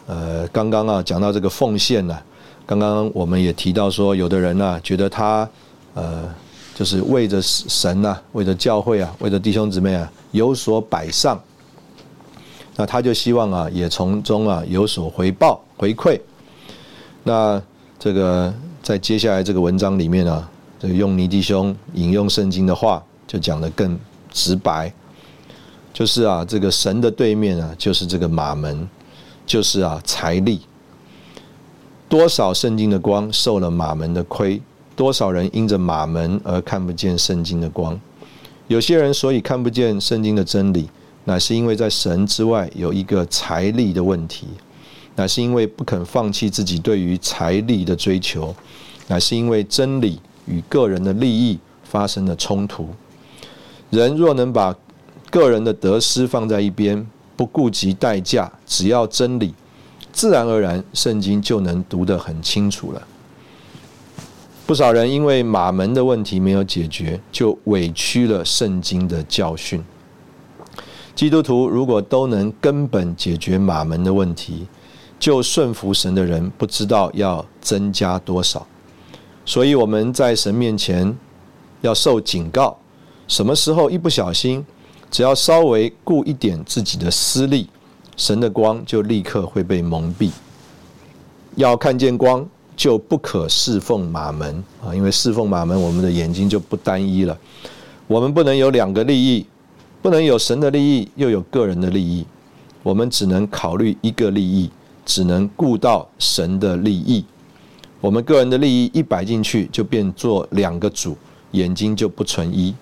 [0.08, 2.18] 呃，刚刚啊讲到这个奉献呢。
[2.66, 5.48] 刚刚我们也提到说，有的人呢觉得他
[5.94, 6.24] 呃
[6.76, 11.42] 就是为着神呐，为着教会啊，为着弟兄姊妹啊有所摆上，
[12.76, 16.20] 那他就希望啊也从中啊有所回报回馈。
[17.24, 17.62] 那
[17.98, 23.98] 这个在接下来这个文章里面啊，这个用尼弟兄引用圣经的话，就讲得更
[24.30, 24.92] 直白，
[25.98, 28.88] 就是啊这个神的对面啊，就是这个马门，
[29.48, 30.62] 就是啊财力。
[32.08, 34.62] 多少圣经的光受了马门的亏？
[34.96, 38.00] 多少人因着马门而看不见圣经的光？
[38.68, 40.88] 有些人所以看不见圣经的真理，
[41.24, 44.46] 乃是因为在神之外有一个财力的问题，
[45.16, 48.56] 乃是因为不肯放弃自己对于财力的追求，
[49.08, 52.88] 乃是因为真理与个人的利益发生了冲突。
[53.90, 54.76] 人若能把
[55.38, 59.54] 个人的得失放在一边，不顾及代价，只要真理。
[60.12, 63.08] 自然而然，圣经就能读得很清楚了。
[64.66, 69.84] 不少人因为马门的问题没有解决，就委屈了圣经的教训。
[71.14, 74.68] 基督徒如果都能根本解决马门的问题，
[75.20, 78.66] 就顺服神的人不知道要增加多少。
[79.46, 81.16] 所以我们在神面前
[81.82, 82.78] 要受警告：
[83.28, 84.66] 什么时候一不小心，
[85.10, 87.68] 只要稍微顾一点自己的私利。
[88.16, 90.32] 神的光就立刻会被蒙蔽。
[91.56, 92.44] 要看见光，
[92.76, 94.94] 就不可侍奉马门啊！
[94.96, 97.38] 因为侍奉马门，我们的眼睛就不单一了。
[98.08, 99.46] 我们不能有两个利益，
[100.02, 102.26] 不能有神的利益，又有个人的利益。
[102.82, 104.70] 我们只能考虑一个利益，
[105.06, 107.24] 只能顾到神的利益。
[108.02, 111.16] 我们个人的利益一摆进去，就变做两个主，
[111.52, 112.74] 眼睛就不存一。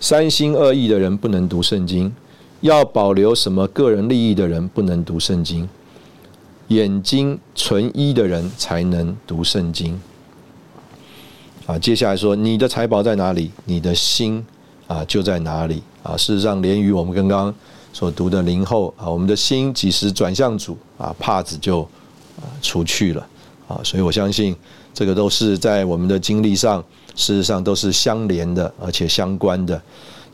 [0.00, 2.12] 三心二意的人不能读圣经。
[2.62, 5.66] 要保留什么个人利益的人不能读圣经，
[6.68, 9.98] 眼睛纯一的人才能读圣经。
[11.64, 14.44] 啊，接下来说你的财宝在哪里，你的心
[14.86, 16.14] 啊就在哪里啊。
[16.18, 17.54] 事实上，连于我们刚刚
[17.94, 21.80] 所读的灵后啊，我们的心几时转向主啊，帕子就
[22.36, 23.26] 啊除去了
[23.68, 23.80] 啊。
[23.82, 24.54] 所以我相信
[24.92, 29.80] 这个都是在我们的经历上，事实上都是相连的，而且相关的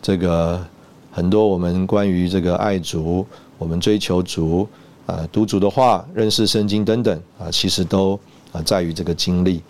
[0.00, 0.64] 这个。
[1.12, 4.68] 很多我们关于这个爱主，我们追求主，
[5.06, 8.20] 啊，读主的话，认识圣经等等，啊，其实都
[8.52, 9.62] 啊在于这个经历。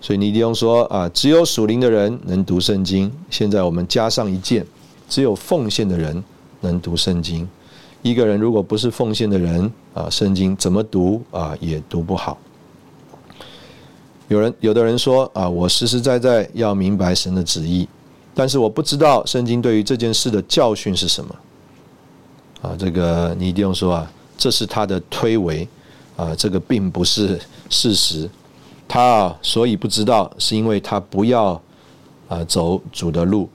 [0.00, 3.12] 所以尼迪翁说啊，只有属灵的人能读圣经。
[3.28, 4.66] 现在我们加上一件，
[5.06, 6.24] 只有奉献的人
[6.62, 7.46] 能读圣经。
[8.00, 12.38] 一个人如果不是奉献的人啊，圣经怎么读啊也读不好。
[14.28, 17.88] 有人有的人说啊，我实实在在要明白神的旨意，
[18.34, 21.34] 但是我不知道圣经对于这件事的教训是什么。
[22.60, 25.66] 啊，这个你一定要说啊，这是他的推诿
[26.16, 28.28] 啊，这个并不是事实。
[28.86, 31.60] 他啊，所以不知道，是因为他不要
[32.28, 33.48] 啊走主的路。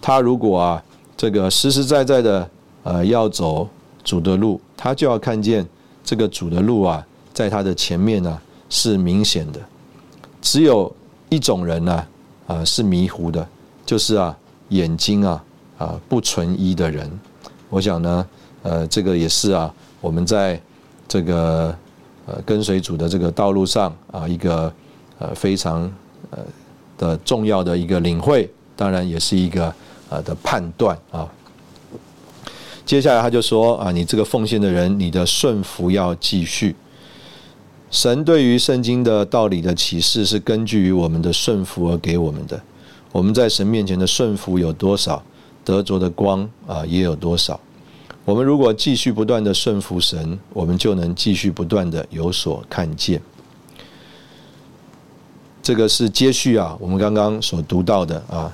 [0.00, 0.82] 他如果啊，
[1.16, 2.50] 这个实实在在的
[2.82, 3.68] 呃要走
[4.02, 5.64] 主的路，他就要看见
[6.02, 9.60] 这个主的路啊，在他的前面呢是明显的。
[10.40, 10.94] 只有
[11.28, 12.06] 一种人呢
[12.46, 13.46] 啊是迷糊的，
[13.84, 14.36] 就是啊
[14.70, 15.44] 眼睛啊
[15.78, 17.10] 啊不纯一的人。
[17.68, 18.26] 我想呢，
[18.62, 20.60] 呃，这个也是啊，我们在
[21.06, 21.74] 这个。
[22.30, 24.70] 呃，跟随主的这个道路上啊，一个
[25.18, 25.90] 呃非常
[26.28, 26.40] 呃
[26.98, 29.74] 的重要的一个领会，当然也是一个
[30.10, 31.26] 呃的判断啊。
[32.84, 36.76] 接下来他就说啊，你这个奉献的人，你的顺服要继续。
[37.90, 42.60] 神对于圣经的道理的启示是根据于我们的顺服而给我们的。
[43.12, 45.22] 我们在神面前的顺服有多少，
[45.64, 47.58] 得着的光啊也有多少。
[48.26, 53.20] 我们如果继续不断的顺服神，我们就能继续不断的有所看见。
[55.62, 58.52] 这个是接续啊，我们刚刚所读到的啊，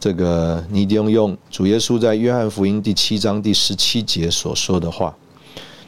[0.00, 5.16] 这个尼迪翁用主耶稣在约翰福音第七章第十七节所说的话，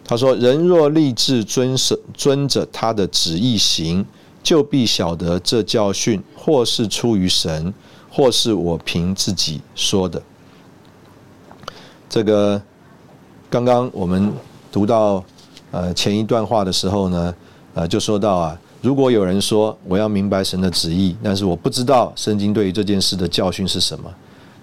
[0.06, 4.06] 他说：“人若立志遵守遵着他的旨意行，
[4.42, 7.74] 就必晓得这教训或是出于神，
[8.10, 10.22] 或是我凭自己说的。”
[12.08, 12.62] 这个。
[13.48, 14.32] 刚刚我们
[14.72, 15.24] 读到
[15.70, 17.34] 呃前一段话的时候呢，
[17.74, 24.12] 呃就说到啊，如果有人说我要明白神的旨意，但是我不知道圣经对于这件事的教训是什么，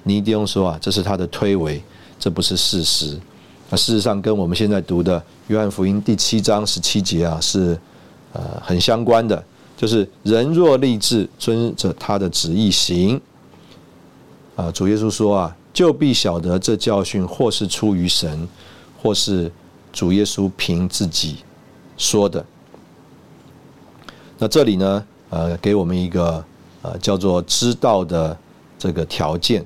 [0.04, 1.80] 你一定用说啊，这是他的推诿，
[2.20, 3.18] 这不是事实。
[3.70, 7.78] 那事实上跟我们现在读的约翰福音第七章十七节啊是
[8.34, 9.44] 呃很相关的，
[9.76, 13.20] 就是人若立志遵着他的旨意行，
[14.56, 18.48] 啊主耶稣说啊，就必晓得这教训或是出于神。
[19.02, 19.52] 或是
[19.92, 21.40] 主耶稣凭自己
[21.98, 22.46] 说的，
[24.38, 26.42] 那这里呢，呃，给我们一个
[26.82, 28.38] 呃叫做知道的
[28.80, 29.62] 这个条件，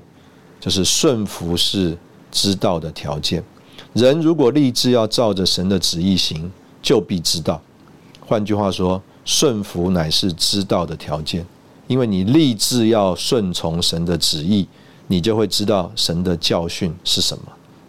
[0.58, 1.96] 就是顺服是
[2.32, 3.40] 知道的条件。
[3.98, 6.48] 人如果立志要照着神的旨意行，
[6.80, 7.60] 就必知道。
[8.20, 11.44] 换句话说，顺服乃是知道的条件，
[11.88, 14.68] 因为你立志要顺从神的旨意，
[15.08, 17.44] 你就会知道神的教训是什么。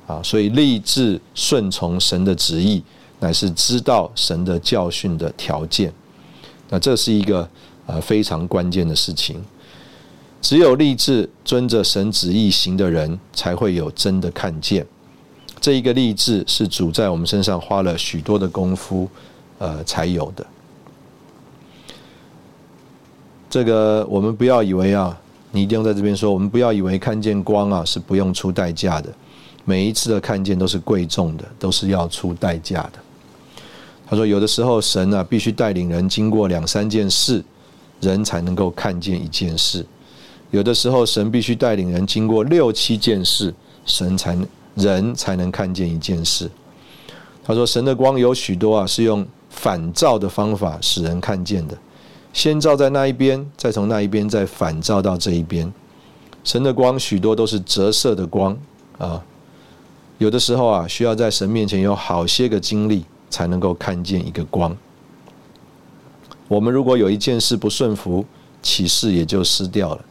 [0.07, 2.81] 啊，所以立志顺从神的旨意，
[3.19, 5.93] 乃是知道神的教训的条件。
[6.69, 7.47] 那这是一个
[7.85, 9.39] 呃非常关键的事情。
[10.41, 14.87] 只有立志遵着神旨意行的人，才会有真的看见。
[15.61, 19.09] 这一个励志是主在我们身上花了许多的功夫，
[19.57, 20.45] 呃，才有的。
[23.49, 25.17] 这个我们不要以为啊，
[25.51, 29.09] 你一定要在这边说，我们不要以为看见光啊是不用出代价的。
[29.65, 32.93] 每一次的看见都是贵重的，都是要出代价的。
[34.07, 37.43] 他说：“有的时候神啊，必须带领人经过两三件事，
[38.01, 39.83] 人才能够看见一件事；
[40.49, 43.53] 有的时候神必须带领人经过六七件事，
[43.85, 44.47] 神才能
[44.79, 46.49] 人才能看见一件事。”
[47.45, 51.77] 他说：“神的光有许多啊，是用反照的方法使人看见的，
[52.33, 55.71] 先照在那一边，再从那一边再反照到这一边。
[56.43, 58.57] 神的光许多都是折射的光
[58.97, 59.23] 啊。”
[60.19, 64.75] 有的时候啊，需要在神面前有好些个经历，才能够看见一个光。
[66.49, 68.25] 我们如果有一件事不顺服，
[68.61, 70.01] 启示也就失掉了。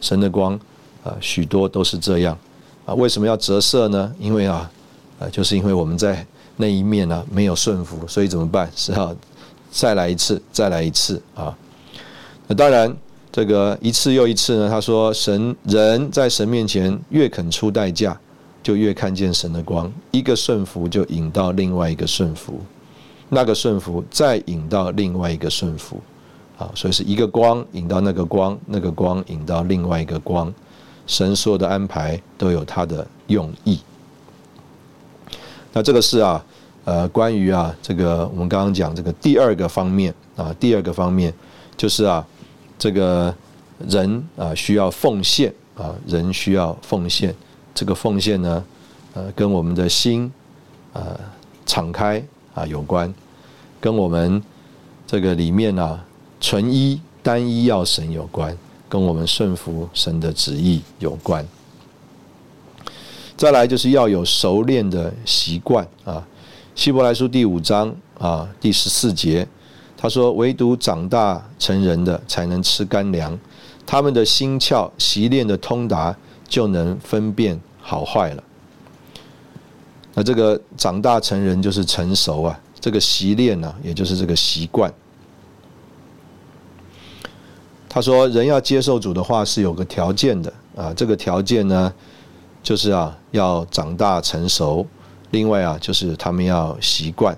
[0.00, 0.54] 神的光
[1.02, 2.38] 啊，许多都是这样
[2.86, 2.94] 啊。
[2.94, 4.10] 为什么要折射呢？
[4.18, 4.70] 因为啊，
[5.20, 6.24] 啊，就是因为我们在
[6.56, 8.70] 那一面呢没有顺服，所以怎么办？
[8.74, 9.14] 是要
[9.70, 11.54] 再来一次，再来一次啊。
[12.46, 12.96] 那当然，
[13.30, 14.70] 这个一次又一次呢。
[14.70, 18.18] 他说，神人在神面前越肯出代价。
[18.62, 22.58] 就越看见神的光，一个顺服就引到另外一个顺服，
[23.28, 26.00] 那个顺服再引到另外一个顺服，
[26.58, 30.52] 啊，所以是一个光引到那个光，那个光引到另外一个光，
[31.06, 33.80] 神所有的安排都有它的用意。
[35.72, 36.44] 那这个是啊，
[36.84, 41.32] 呃，关于啊，这个我们刚刚讲这个第二个方面啊，第二个方面
[41.76, 42.26] 就是啊，
[42.78, 43.34] 这个
[43.86, 47.34] 人啊需要奉献啊，人需要奉献。
[47.74, 48.64] 这个奉献呢，
[49.12, 50.32] 呃，跟我们的心，
[50.94, 51.18] 呃，
[51.66, 52.22] 敞开
[52.54, 53.12] 啊有关，
[53.78, 54.42] 跟我们
[55.06, 56.02] 这个里面啊
[56.40, 58.56] 纯一单一要神有关，
[58.88, 61.46] 跟我们顺服神的旨意有关。
[63.36, 66.24] 再来就是要有熟练的习惯啊，
[66.80, 69.46] 《希伯来书》第五章啊第十四节，
[69.96, 73.38] 他说：“唯独长大成人的才能吃干粮，
[73.84, 76.16] 他们的心窍习练的通达，
[76.48, 78.42] 就能分辨好坏了。”
[80.14, 84.90] 那这个长大成人就是成熟啊，这个习练呢，也就是这个习惯。
[87.96, 91.90] 他说：“人要接受主的话是有个条件的啊，这个条件呢。”
[92.62, 94.86] 就是啊，要长大成熟。
[95.30, 97.34] 另外啊，就是他们要习惯。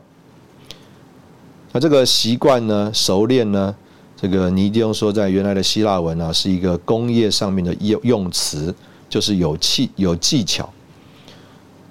[1.71, 3.73] 那这个习惯呢，熟练呢，
[4.21, 8.75] 这个尼迪翁说，在原来的希腊文啊，是一个工业上面的用用词，
[9.09, 10.69] 就是有气有技巧。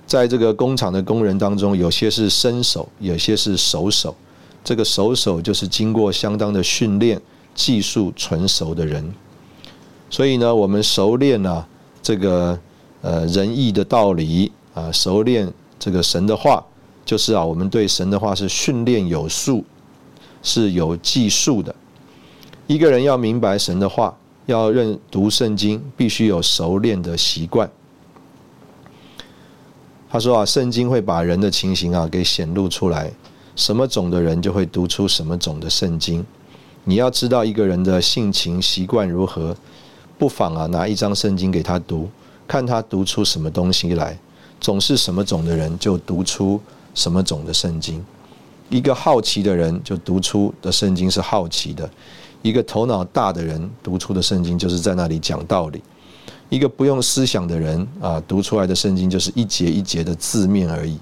[0.05, 4.13] 在这个工厂的工人当中，有些是身手，有些是手手。
[4.61, 7.21] 这个手手就是经过相当的训练，
[7.57, 9.13] 技术纯熟的人。
[10.09, 11.65] 所以呢，我们熟练呢，
[12.01, 12.57] 这个。
[13.03, 16.65] 呃，仁义的道理啊，熟练这个神的话，
[17.05, 19.63] 就是啊，我们对神的话是训练有素，
[20.41, 21.73] 是有技术的。
[22.65, 27.69] 一个人要明白神的话，要认读圣经，必须有熟练的习惯。
[30.09, 33.13] 他说啊，圣经会把人的情形啊给显露出来，
[33.55, 36.25] 什么种的人就会读出什么种的圣经。
[36.89, 39.53] 你要知道一个人的性情习惯如何，
[40.17, 42.09] 不妨啊拿一张圣经给他读。
[42.47, 44.17] 看他读出什么东西来，
[44.61, 46.57] 总是什么种的人就读出
[46.95, 48.01] 什么种的圣经。
[48.69, 51.85] 一个好奇的人就读出的圣经是好奇的；
[52.41, 55.81] 一个头脑大的人读出的圣经就是在那里讲道理；
[56.47, 60.97] 一个不用思想的人啊，读出来的圣经就是一节一节的字面而已。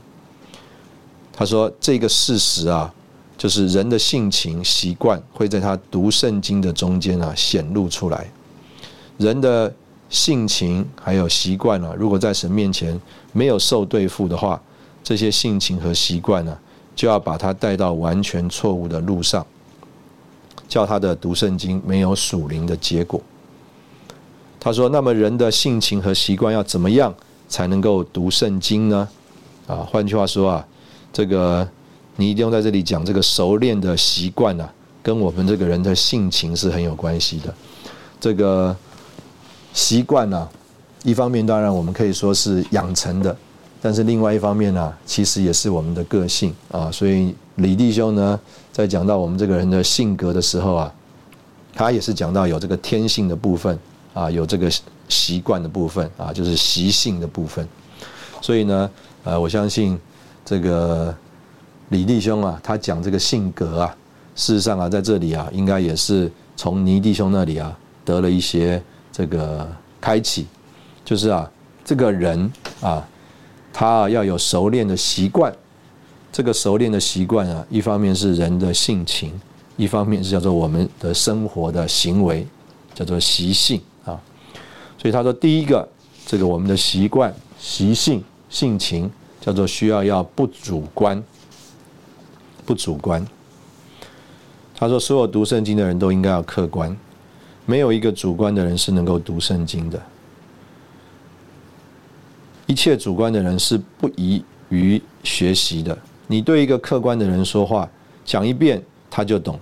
[1.31, 2.91] 他说：“这个事实啊，
[3.37, 8.27] 就是人的性情习惯会在他读圣经的中间啊显露出来，
[9.17, 9.73] 人的。”
[10.07, 12.97] 性情还有习惯啊，如果在神面前
[13.33, 14.61] 没有受对付的话，
[15.03, 16.55] 这些性情和习惯呢，
[16.95, 19.45] 就要把他带到完全错误的路上，
[20.67, 23.19] 叫他的读圣经没有属灵的结果。
[24.59, 27.13] 他说：“那么人的性情和习惯要怎么样
[27.49, 29.09] 才能够读圣经呢？”
[29.67, 30.67] 啊，换句话说啊，
[31.11, 31.67] 这个
[32.15, 34.69] 你一定要在这里讲这个熟练的习惯啊，
[35.01, 37.53] 跟我们这个人的性情是很有关系的。
[38.19, 38.75] 这个。
[39.75, 40.47] 习惯呢，
[41.03, 43.35] 一方面当然我们可以说是养成的，
[43.81, 46.89] 但是另外一方面呢，其实也是我们的个性啊。
[46.89, 48.39] 所以李弟兄呢，
[48.71, 50.93] 在讲到我们这个人的性格的时候啊，
[51.73, 53.77] 他也是讲到有这个天性的部分
[54.13, 54.71] 啊，有这个
[55.09, 57.67] 习惯的部分啊，就是习性的部分。
[58.39, 58.89] 所以呢，
[59.25, 59.99] 呃，我相信
[60.45, 61.13] 这个
[61.89, 63.97] 李弟兄啊，他讲这个性格啊，
[64.35, 68.81] 事实上啊，在这里啊，应该也是从倪弟兄那里啊得了一些。
[69.17, 69.65] 这个
[70.01, 70.45] 开启，
[71.05, 71.49] 就是啊，
[71.85, 73.01] 这个人啊，
[73.71, 75.55] 他要有熟练的习惯。
[76.33, 79.31] 这个熟练的习惯啊，一方面是人的性情，
[79.77, 82.45] 一方面是叫做我们的生活的行为，
[82.93, 84.19] 叫做习性啊。
[84.97, 85.87] 所以他说，第一个，
[86.25, 89.09] 这个我们的习惯、习性、性情，
[89.39, 91.23] 叫做需要要不主观，
[92.65, 93.25] 不主观。
[94.77, 96.95] 他说，所有读圣经的人都应该要客观。
[97.65, 99.99] 没有一个主观的人是能够读圣经的，
[102.67, 105.97] 一切主观的人是不宜于学习的。
[106.27, 107.89] 你对一个客观的人说话，
[108.23, 109.55] 讲一遍他就懂；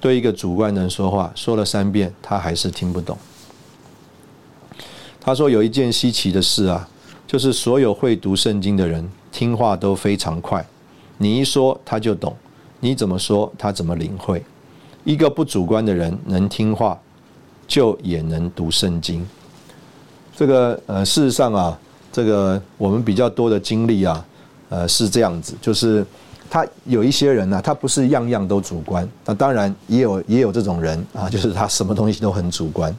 [0.00, 3.16] 对一个主观的人说话，说了三遍他还是听不懂。
[5.18, 6.86] 他说有一件稀奇的事啊，
[7.26, 10.66] 就是所有会读圣经的人听话都非常快，
[11.22, 12.34] 你一说他就懂，
[12.80, 14.42] 你怎么说他怎么领会。
[15.04, 16.98] 一个不主观的人能听话。
[17.70, 19.24] 就也能读圣经，
[20.34, 21.78] 这个呃，事实上啊，
[22.10, 24.26] 这个我们比较多的经历啊，
[24.70, 26.04] 呃，是这样子，就是
[26.50, 32.92] 他有一些人呢，他不是样样都主观，那当然也有也有这种人啊，就是他什么东西都很主观。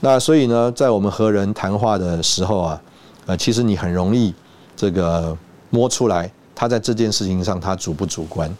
[0.00, 2.82] 那所以呢，在我们和人谈话的时候啊，
[3.26, 4.34] 呃，其实你很容易
[4.74, 5.36] 这个
[5.68, 8.52] 摸出来，他在这件事情上他主不主观，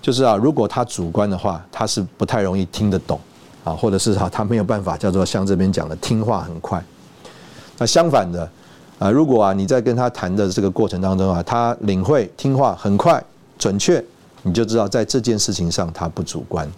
[0.00, 3.20] 就是啊，如果他主观的话，他是不太容易听得懂。
[3.64, 6.84] 啊，或者是哈，他没有办法叫做像这边讲的听话很快。
[7.78, 8.46] 那相反的，
[8.98, 13.24] 啊，如果啊你在跟他谈的这个过程当中啊，他领会听话很快
[13.58, 14.04] 准确，
[14.42, 16.70] 你就知道在这件事情上他不主观，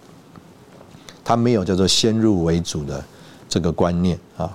[1.25, 3.03] 他没有叫做先入为主的
[3.49, 4.49] 这个观念啊。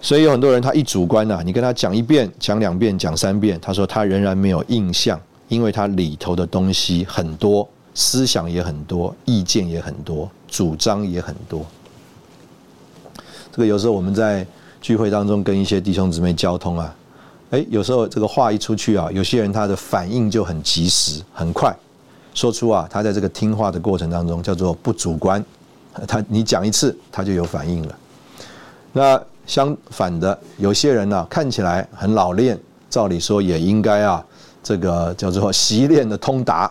[0.00, 7.68] 所以有很多人他一主观呐，你跟他讲一遍、讲两遍、讲三遍，他说他仍然没有印象，因为他里头的东西很多。
[7.98, 11.64] 思想也很多，意见也很多，主张也很多。
[13.50, 14.46] 这个有时候我们在
[14.82, 16.94] 聚会当中跟一些弟兄姊妹交通啊，
[17.52, 21.74] 哎，有时候这个话一出去啊，有些人他的反应就很及时、很快，
[22.34, 25.42] 说出啊，他在这个听话的过程当中叫做不主观，
[26.06, 27.98] 他你讲一次他就有反应了。
[28.92, 32.58] 那相反的，有些人呢看起来很老练，
[32.90, 34.24] 照理说也应该啊，
[34.62, 36.70] 这个叫做习练的通达，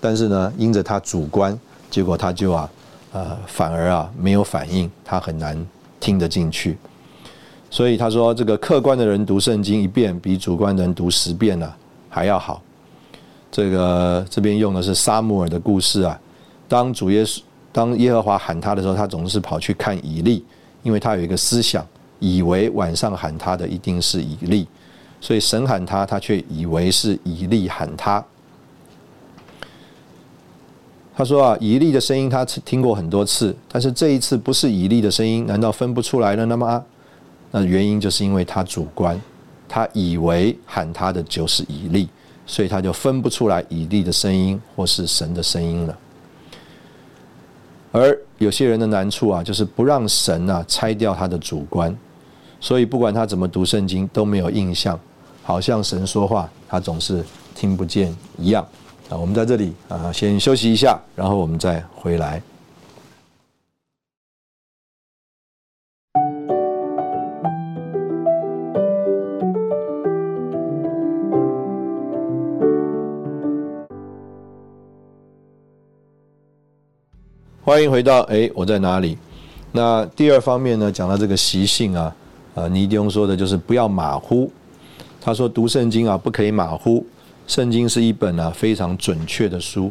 [0.00, 1.58] 但是呢，因着他主观，
[1.90, 2.70] 结果他就啊，
[3.12, 5.54] 呃，反而啊没有反应，他很难
[6.00, 6.78] 听得进去。
[7.70, 11.70] 所以他说，这个客观的人读圣经一遍，比主观的人读十遍呢
[12.08, 12.62] 还要好。
[13.50, 16.18] 这个这边用的是沙姆尔的故事啊，
[16.68, 20.44] 当主耶稣当耶和华喊他的时候，他总是跑去看以利，
[20.82, 21.84] 因为他有一个思想。
[22.24, 24.66] 以为晚上喊他的一定是以利，
[25.20, 28.24] 所以神喊他，他却以为是以利喊他。
[31.14, 36.46] 他说啊，以利的声音他听过很多次，但是这一次不是以利的声音，难道分不出来了？
[36.46, 36.82] 那么，
[37.50, 39.20] 那原因就是因为他主观，
[39.68, 42.08] 他以为喊他的就是以利，
[42.46, 45.98] 所以他就分不出来以利的声音或是神的声音了。
[47.92, 51.94] 而有些人的难处啊，就是不让神啊拆掉他的主观。
[52.64, 54.98] 所以不管他怎么读圣经都没有印象，
[55.42, 57.22] 好像神说话他总是
[57.54, 58.66] 听不见一样。
[59.10, 62.40] 啊，我们在这里啊先休息一下，然后我们再回来。
[77.62, 79.18] 欢迎回到哎，我在哪里？
[79.72, 82.16] 那第二方面呢，讲到这个习性啊。
[82.54, 84.50] 啊，尼迪翁说的就是不要马虎。
[85.20, 87.04] 他说读圣经啊，不可以马虎。
[87.46, 89.90] 圣经是一本啊非常准确的书，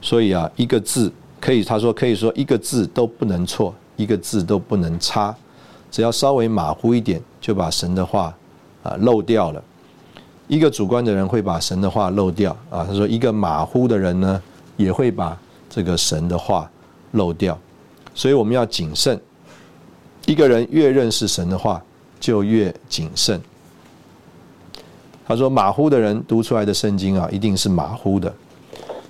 [0.00, 5.34] 所以啊一个字可以，他说可以说一个字都不能错，一个字都不能差。
[5.90, 8.34] 只要稍微马虎一点，就把神的话
[8.82, 9.62] 啊漏掉了。
[10.46, 12.86] 一个主观的人会把神的话漏掉啊。
[12.88, 14.42] 他说一个马虎的人呢，
[14.76, 15.36] 也会把
[15.68, 16.70] 这个神的话
[17.12, 17.58] 漏掉。
[18.14, 19.20] 所以我们要谨慎。
[20.26, 21.82] 一个人越认识神的话。
[22.24, 23.38] 就越谨慎。
[25.26, 28.34] 他说：“马虎的人读出来的圣经啊，一定是马虎的。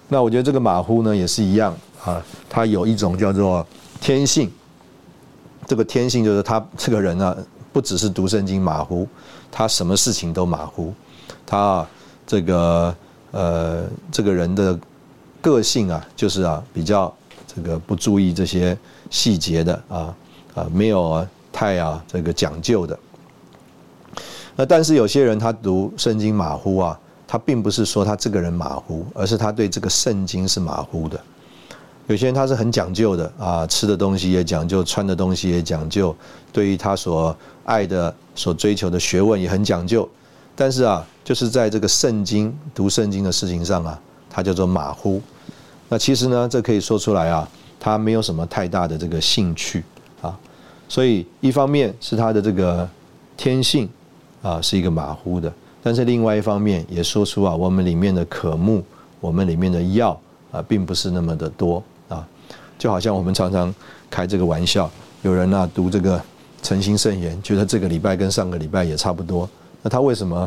[0.09, 1.73] 那我觉得这个马虎呢，也是一样
[2.05, 2.21] 啊。
[2.51, 3.65] 他有一种叫做
[4.01, 4.51] 天性。
[5.69, 7.37] 这个天性就是他这个人呢，
[7.73, 9.07] 不只是读圣经马虎，
[9.49, 10.93] 他什么事情都马虎。
[11.47, 11.87] 他
[12.27, 12.93] 这个
[13.31, 14.77] 呃，这个人的
[15.41, 17.15] 个性啊，就是啊，比较
[17.47, 18.77] 这个不注意这些
[19.09, 20.17] 细节的啊
[20.55, 22.99] 啊，没有太啊这个讲究的。”
[24.57, 31.19] 那但是有些人他读圣经马虎啊，他并不是说他这个人马虎，而是他对这个圣经是马虎的。
[32.07, 36.15] 有些人他是很讲究的啊，吃的东西也讲究，穿的东西也讲究，
[36.53, 37.35] 对于他所
[37.65, 40.09] 爱的、所追求的学问也很讲究。
[40.55, 43.99] 但是啊，就是在这个圣经读圣经的事情上啊，
[44.31, 45.21] 他叫做马虎。
[45.89, 47.49] 那其实呢，这可以说出来啊，
[47.81, 49.83] 他没有什么太大的这个兴趣
[50.21, 50.39] 啊。
[50.89, 52.89] 所以一方面是他的这个
[53.37, 53.89] 天性。
[54.45, 55.51] 啊，是一个马虎的，
[55.83, 58.85] 但是另外一方面也说出啊，我们里面的渴慕，
[59.19, 60.21] 我们里面的药
[60.53, 62.29] 啊，并不是那么的多啊，
[62.79, 63.75] 就好像我们常常
[64.11, 64.91] 开这个玩笑，
[65.23, 66.21] 有人啊读这个
[66.63, 69.49] 诚心圣言，觉得这个礼拜跟上个礼拜也差不多，
[69.81, 70.47] 那他为什么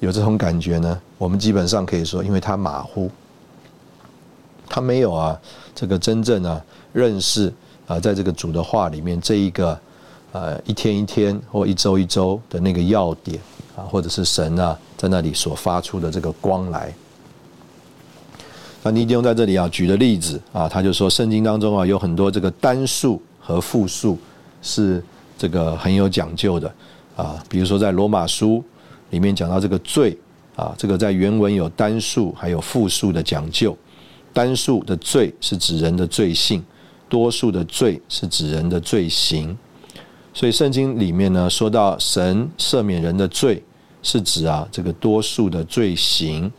[0.00, 1.00] 有这种感觉呢？
[1.16, 3.08] 我们基本上可以说，因为他马虎，
[4.68, 5.40] 他没有啊
[5.72, 6.60] 这个真正啊
[6.92, 7.52] 认识
[7.86, 9.78] 啊，在这个主的话里面这一个。
[10.32, 13.40] 呃，一天一天或一周一周的那个要点
[13.74, 16.92] 啊，或者是神啊在那里所发出的这个光来。
[18.82, 24.18] 那尼迪翁在这里啊举的例子啊，他就说圣经当中啊有很多这个单数和复数
[24.60, 25.02] 是
[25.38, 26.70] 这个很有讲究的
[27.16, 28.62] 啊，比如说在罗马书
[29.10, 30.18] 里面讲到这个罪
[30.54, 33.74] 啊，这个在原文有单数还有复数的讲究，
[34.34, 36.62] 单数的罪是指人的罪性，
[37.08, 39.56] 多数的罪是指人的罪行。
[40.34, 43.62] 所以圣经里面呢，说到神赦免人的罪，
[44.02, 46.52] 是指啊这个多数的罪行，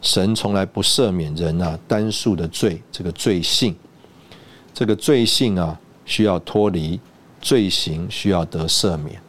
[0.00, 3.76] 神从来不赦免人啊单数的罪，这个罪性，
[4.72, 6.98] 这个罪性啊需要脱离，
[7.40, 9.20] 罪行需要得赦免。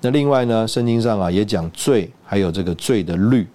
[0.00, 3.46] 那另外呢，圣经上啊也讲罪，还有这个罪的律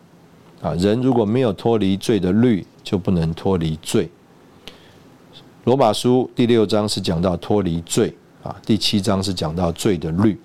[0.61, 4.09] 啊，人如果没有脱离罪的律，就不能脱离罪。
[5.65, 8.15] 罗马书第六章是讲到脱离罪。
[8.43, 10.39] 啊，第七章是讲到罪的律。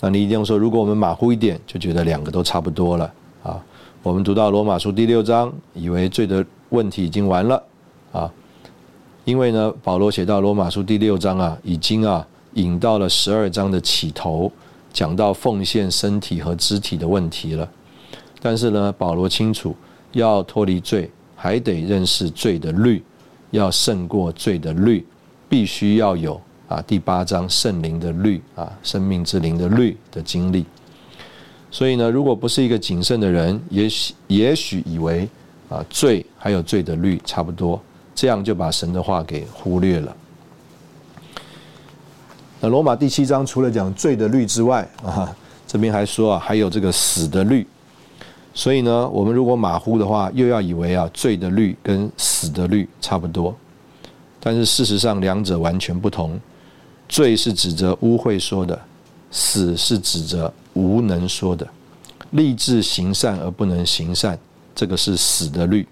[0.00, 3.12] 那你一定说，如果我们马虎一点，就觉得两个都差不多了
[3.42, 3.62] 啊。
[4.02, 7.62] 我们读到罗马书第六章，以为罪的问题已经完了
[8.10, 8.32] 啊，
[9.26, 14.50] 因为呢，保罗写到罗马书第六章啊，已经啊引到了十二章的起头，
[14.94, 17.68] 讲到奉献身体和肢体的问题了。
[18.40, 19.76] 但是呢，保罗清楚
[20.12, 23.04] 要脱离罪，还得认识罪的律，
[23.50, 25.04] 要胜过罪的律，
[25.48, 30.64] 必须要有啊第八章圣灵的律啊生命之灵的律的经历。
[31.70, 35.28] 所以呢，如果不是一个谨慎的人，也许也许以为
[35.68, 37.80] 啊罪还有罪的律差不多，
[38.14, 40.16] 这样就把神的话给忽略了。
[42.60, 45.34] 那罗马第七章除了讲罪的律之外啊，
[45.66, 47.66] 这边还说啊还有这个死的律。
[48.58, 53.54] 所以呢，我们如果马虎的话，又要以为啊罪的律跟死的律差不多，
[54.40, 56.36] 但是事实上两者完全不同。
[57.08, 58.76] 罪是指着污秽说的，
[59.30, 61.64] 死是指着无能说的。
[62.32, 64.36] 立志行善而不能行善，
[64.74, 65.84] 这个是死的律；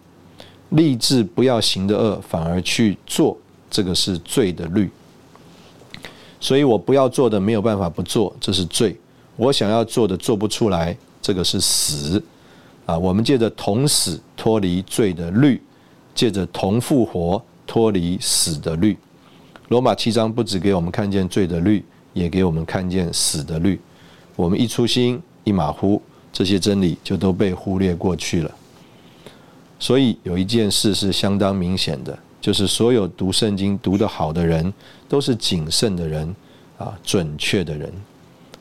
[0.71, 3.39] 立志不要行的恶，反而去做，
[3.71, 4.91] 这个是罪的律。
[6.41, 8.97] 所以我不要做的没有办法不做，这是罪；
[9.37, 12.21] 我想要做的做不出来，这个是死。
[12.87, 15.61] 啊，我们借着同死脱离罪的律，
[16.15, 18.97] 借着同复活脱离死的律。
[19.69, 23.81] 罗马七章不只给我们看见罪的律，也给我们看见死的律。
[24.37, 26.01] 我们一粗心一马虎，
[26.33, 28.51] 这些真理就都被忽略过去了。
[29.81, 34.73] 所以有一件事是相当明显的，就是所有读圣经读得好的人，
[35.09, 36.33] 都是谨慎的人
[36.79, 37.93] 啊，准确的人。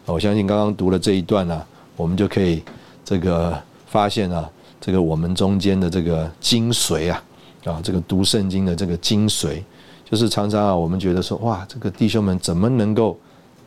[0.06, 1.64] 我相信刚刚读了这一段呢，
[1.96, 2.64] 我们就可以
[3.04, 3.62] 这个。
[3.96, 7.24] 发现啊，这个我们中间的这个精髓啊，
[7.64, 9.64] 啊，这个读圣经的这个精髓，
[10.04, 13.18] 就是常常啊，我们觉得说，哇，这个弟兄们怎么能够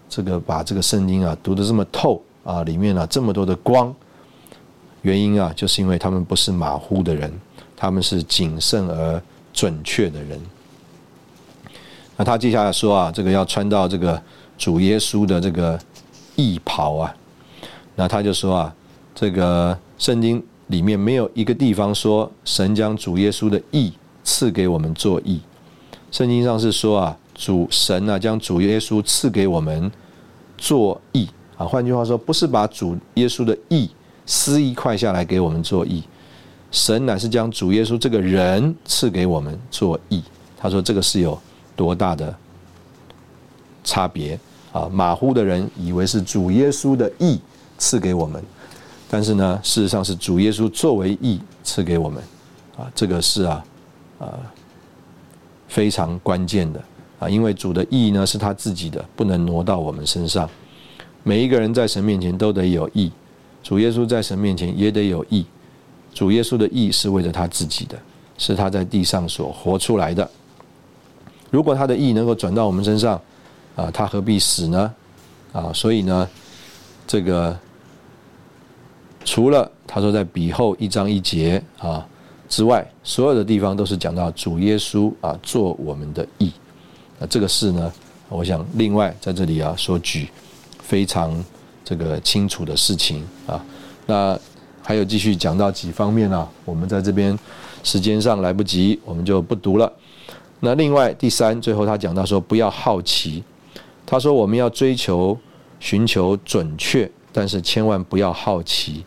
[0.06, 3.94] 这个把这个圣经啊读得这么透啊，里面啊这么多的光？
[5.00, 7.32] 原因啊，就是因为他们不是马虎的人，
[7.74, 9.22] 他们是谨慎而
[9.54, 10.38] 准确的人。
[12.18, 14.20] 那他接下来说啊，这个要穿到这个
[14.58, 15.80] 主耶稣的这个
[16.36, 17.14] 义袍啊，
[17.94, 18.74] 那他就说啊，
[19.18, 19.76] 这个。
[19.98, 23.92] 圣经里面没有一个地方说神将主耶稣的义
[24.22, 25.40] 赐给我们做义。
[26.12, 29.90] 圣经上是说啊，主神啊将主耶稣赐给我们
[30.56, 31.66] 做义啊。
[31.66, 33.90] 换句话说，不是把主耶稣的义
[34.24, 36.04] 撕一块下来给我们做义，
[36.70, 40.22] 神乃是将主耶稣这个人赐给我们做义。
[40.56, 41.36] 他说这个是有
[41.74, 42.32] 多大的
[43.82, 44.38] 差别
[44.70, 44.88] 啊？
[44.92, 47.40] 马虎的人以为是主耶稣的义
[47.78, 48.40] 赐给我们。
[49.10, 52.22] 但是呢，事实上是主耶稣作为义赐给我们，
[52.76, 53.64] 啊，这个是啊，
[54.18, 54.38] 啊，
[55.66, 56.84] 非常关键的
[57.18, 60.46] 啊，因为主的义呢是他自己的，不能挪到我们身上。
[61.22, 63.10] 每一个人在神面前都得有义，
[63.62, 65.46] 主耶稣在神面前也得有义。
[66.12, 67.98] 主耶稣的义是为了他自己的，
[68.36, 70.30] 是他在地上所活出来的。
[71.50, 73.18] 如果他的义能够转到我们身上，
[73.74, 74.94] 啊，他何必死呢？
[75.52, 76.28] 啊，所以呢，
[77.06, 77.58] 这个。
[79.24, 82.06] 除了他说在笔后一章一节啊
[82.48, 86.50] 之外，所有的地方都是讲到主耶稣啊做我们的义。
[87.18, 87.92] 那这个事呢，
[88.28, 90.28] 我想另外在这里啊说举
[90.80, 91.44] 非常
[91.84, 93.62] 这个清楚的事情啊。
[94.06, 94.38] 那
[94.82, 97.38] 还有继续讲到几方面啊，我们在这边
[97.82, 99.92] 时间上来不及，我们就不读了。
[100.60, 103.44] 那另外第三，最后他讲到说不要好奇，
[104.06, 105.38] 他说我们要追求
[105.78, 109.04] 寻求准确，但是千万不要好奇。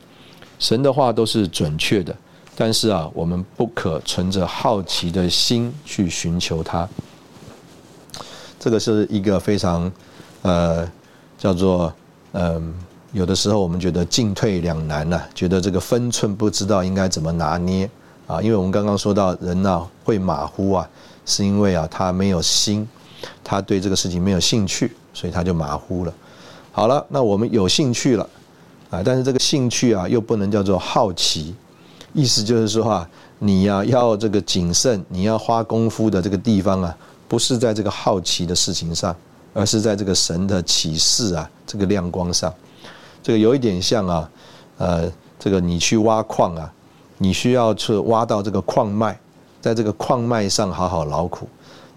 [0.59, 2.15] 神的话都是准确的，
[2.55, 6.87] 但是啊，我们不可存着好奇的心去寻求它。
[8.59, 9.91] 这个是一个非常
[10.43, 10.87] 呃
[11.35, 11.91] 叫做
[12.33, 12.73] 嗯，
[13.11, 17.89] 有的时候我们觉得进退两难呐，觉得这个分寸不知道应该怎么拿捏
[18.27, 18.39] 啊。
[18.39, 20.87] 因为我们刚刚说到人呐会马虎啊，
[21.25, 22.87] 是因为啊他没有心，
[23.43, 26.13] 他对这个事情没有兴趣，所以他就马虎了。
[26.71, 28.27] 好了，那我们有兴趣了。
[28.89, 31.55] 啊，但是这个兴趣啊，又不能叫做好奇，
[32.11, 33.09] 意思就是说啊，
[33.39, 36.97] 你呀要这个谨慎，你要花功夫的这个地方啊，
[37.27, 39.15] 不是在这个好奇的事情上，
[39.53, 42.53] 而是在这个神的启示啊，这个亮光上。
[43.23, 44.29] 这个有一点像啊，
[44.77, 45.09] 呃，
[45.39, 46.69] 这个你去挖矿啊，
[47.17, 49.17] 你需要去挖到这个矿脉，
[49.61, 51.47] 在这个矿脉上好好劳苦，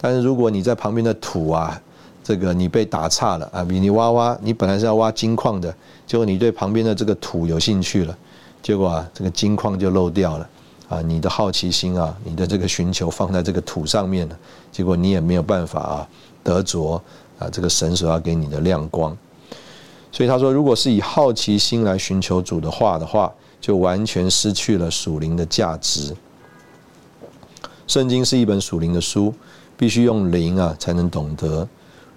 [0.01, 1.81] 但是如果你在旁边的土啊。
[2.25, 3.63] 这个你被打岔了啊！
[3.63, 5.73] 比你挖挖，你本来是要挖金矿的，
[6.07, 8.17] 结果你对旁边的这个土有兴趣了，
[8.63, 10.49] 结果啊，这个金矿就漏掉了
[10.89, 11.03] 啊！
[11.03, 14.39] 你的好奇心啊，你的这个寻求放在这个土上面了，
[14.73, 16.09] 结果你也没有办法啊
[16.43, 17.01] 得着
[17.39, 19.15] 啊这个神所要给你的亮光。
[20.11, 26.17] 所以他说，如果是以好奇心来寻求主的话的话，就完全失去了属灵的价值。
[27.87, 29.35] 圣经是一本属灵的书，
[29.77, 31.69] 必须用灵啊才能懂得。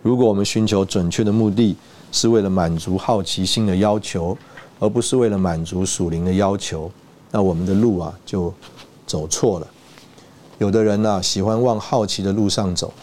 [0.08, 1.76] 如果我们寻求准确的目的
[2.14, 4.38] 是为了满足好奇心的要求，
[4.80, 6.90] 而不是为了满足属灵的要求，
[7.30, 8.54] 那我们的路啊就
[9.06, 9.68] 走错了。
[10.60, 12.94] 有的人呢喜欢往好奇的路上走，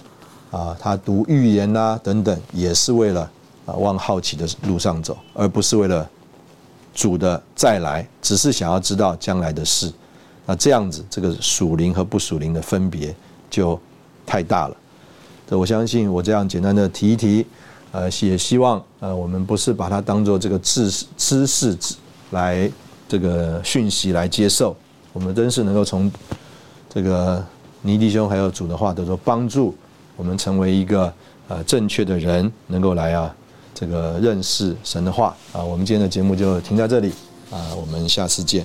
[0.51, 3.31] 啊，他读预言呐等等，也是为了
[3.67, 6.09] 啊往好奇的路上走，而不是为了
[6.95, 9.93] 主的再来，只是想要知道将来的事。
[10.47, 13.15] 那这样子，这个属灵和不属灵的分别
[13.51, 13.79] 就
[14.25, 14.77] 太大了。
[15.47, 17.47] 这我相信，我这样简单的提一提，
[17.93, 21.77] 呃，也希望呃我们不是把它当做这个知识知识
[22.31, 22.71] 来
[23.07, 24.75] 这个讯息来接受，
[25.13, 26.11] 我们真是能够从
[26.89, 27.45] 这个
[27.83, 29.75] 尼弟兄还有主的话得到帮助，
[30.17, 31.13] 我们成为一个
[31.49, 33.35] 呃正确的人，能够来啊
[33.75, 35.63] 这个认识神的话啊。
[35.63, 37.13] 我们今天的节目就停在这里
[37.51, 38.65] 啊，我们下次见。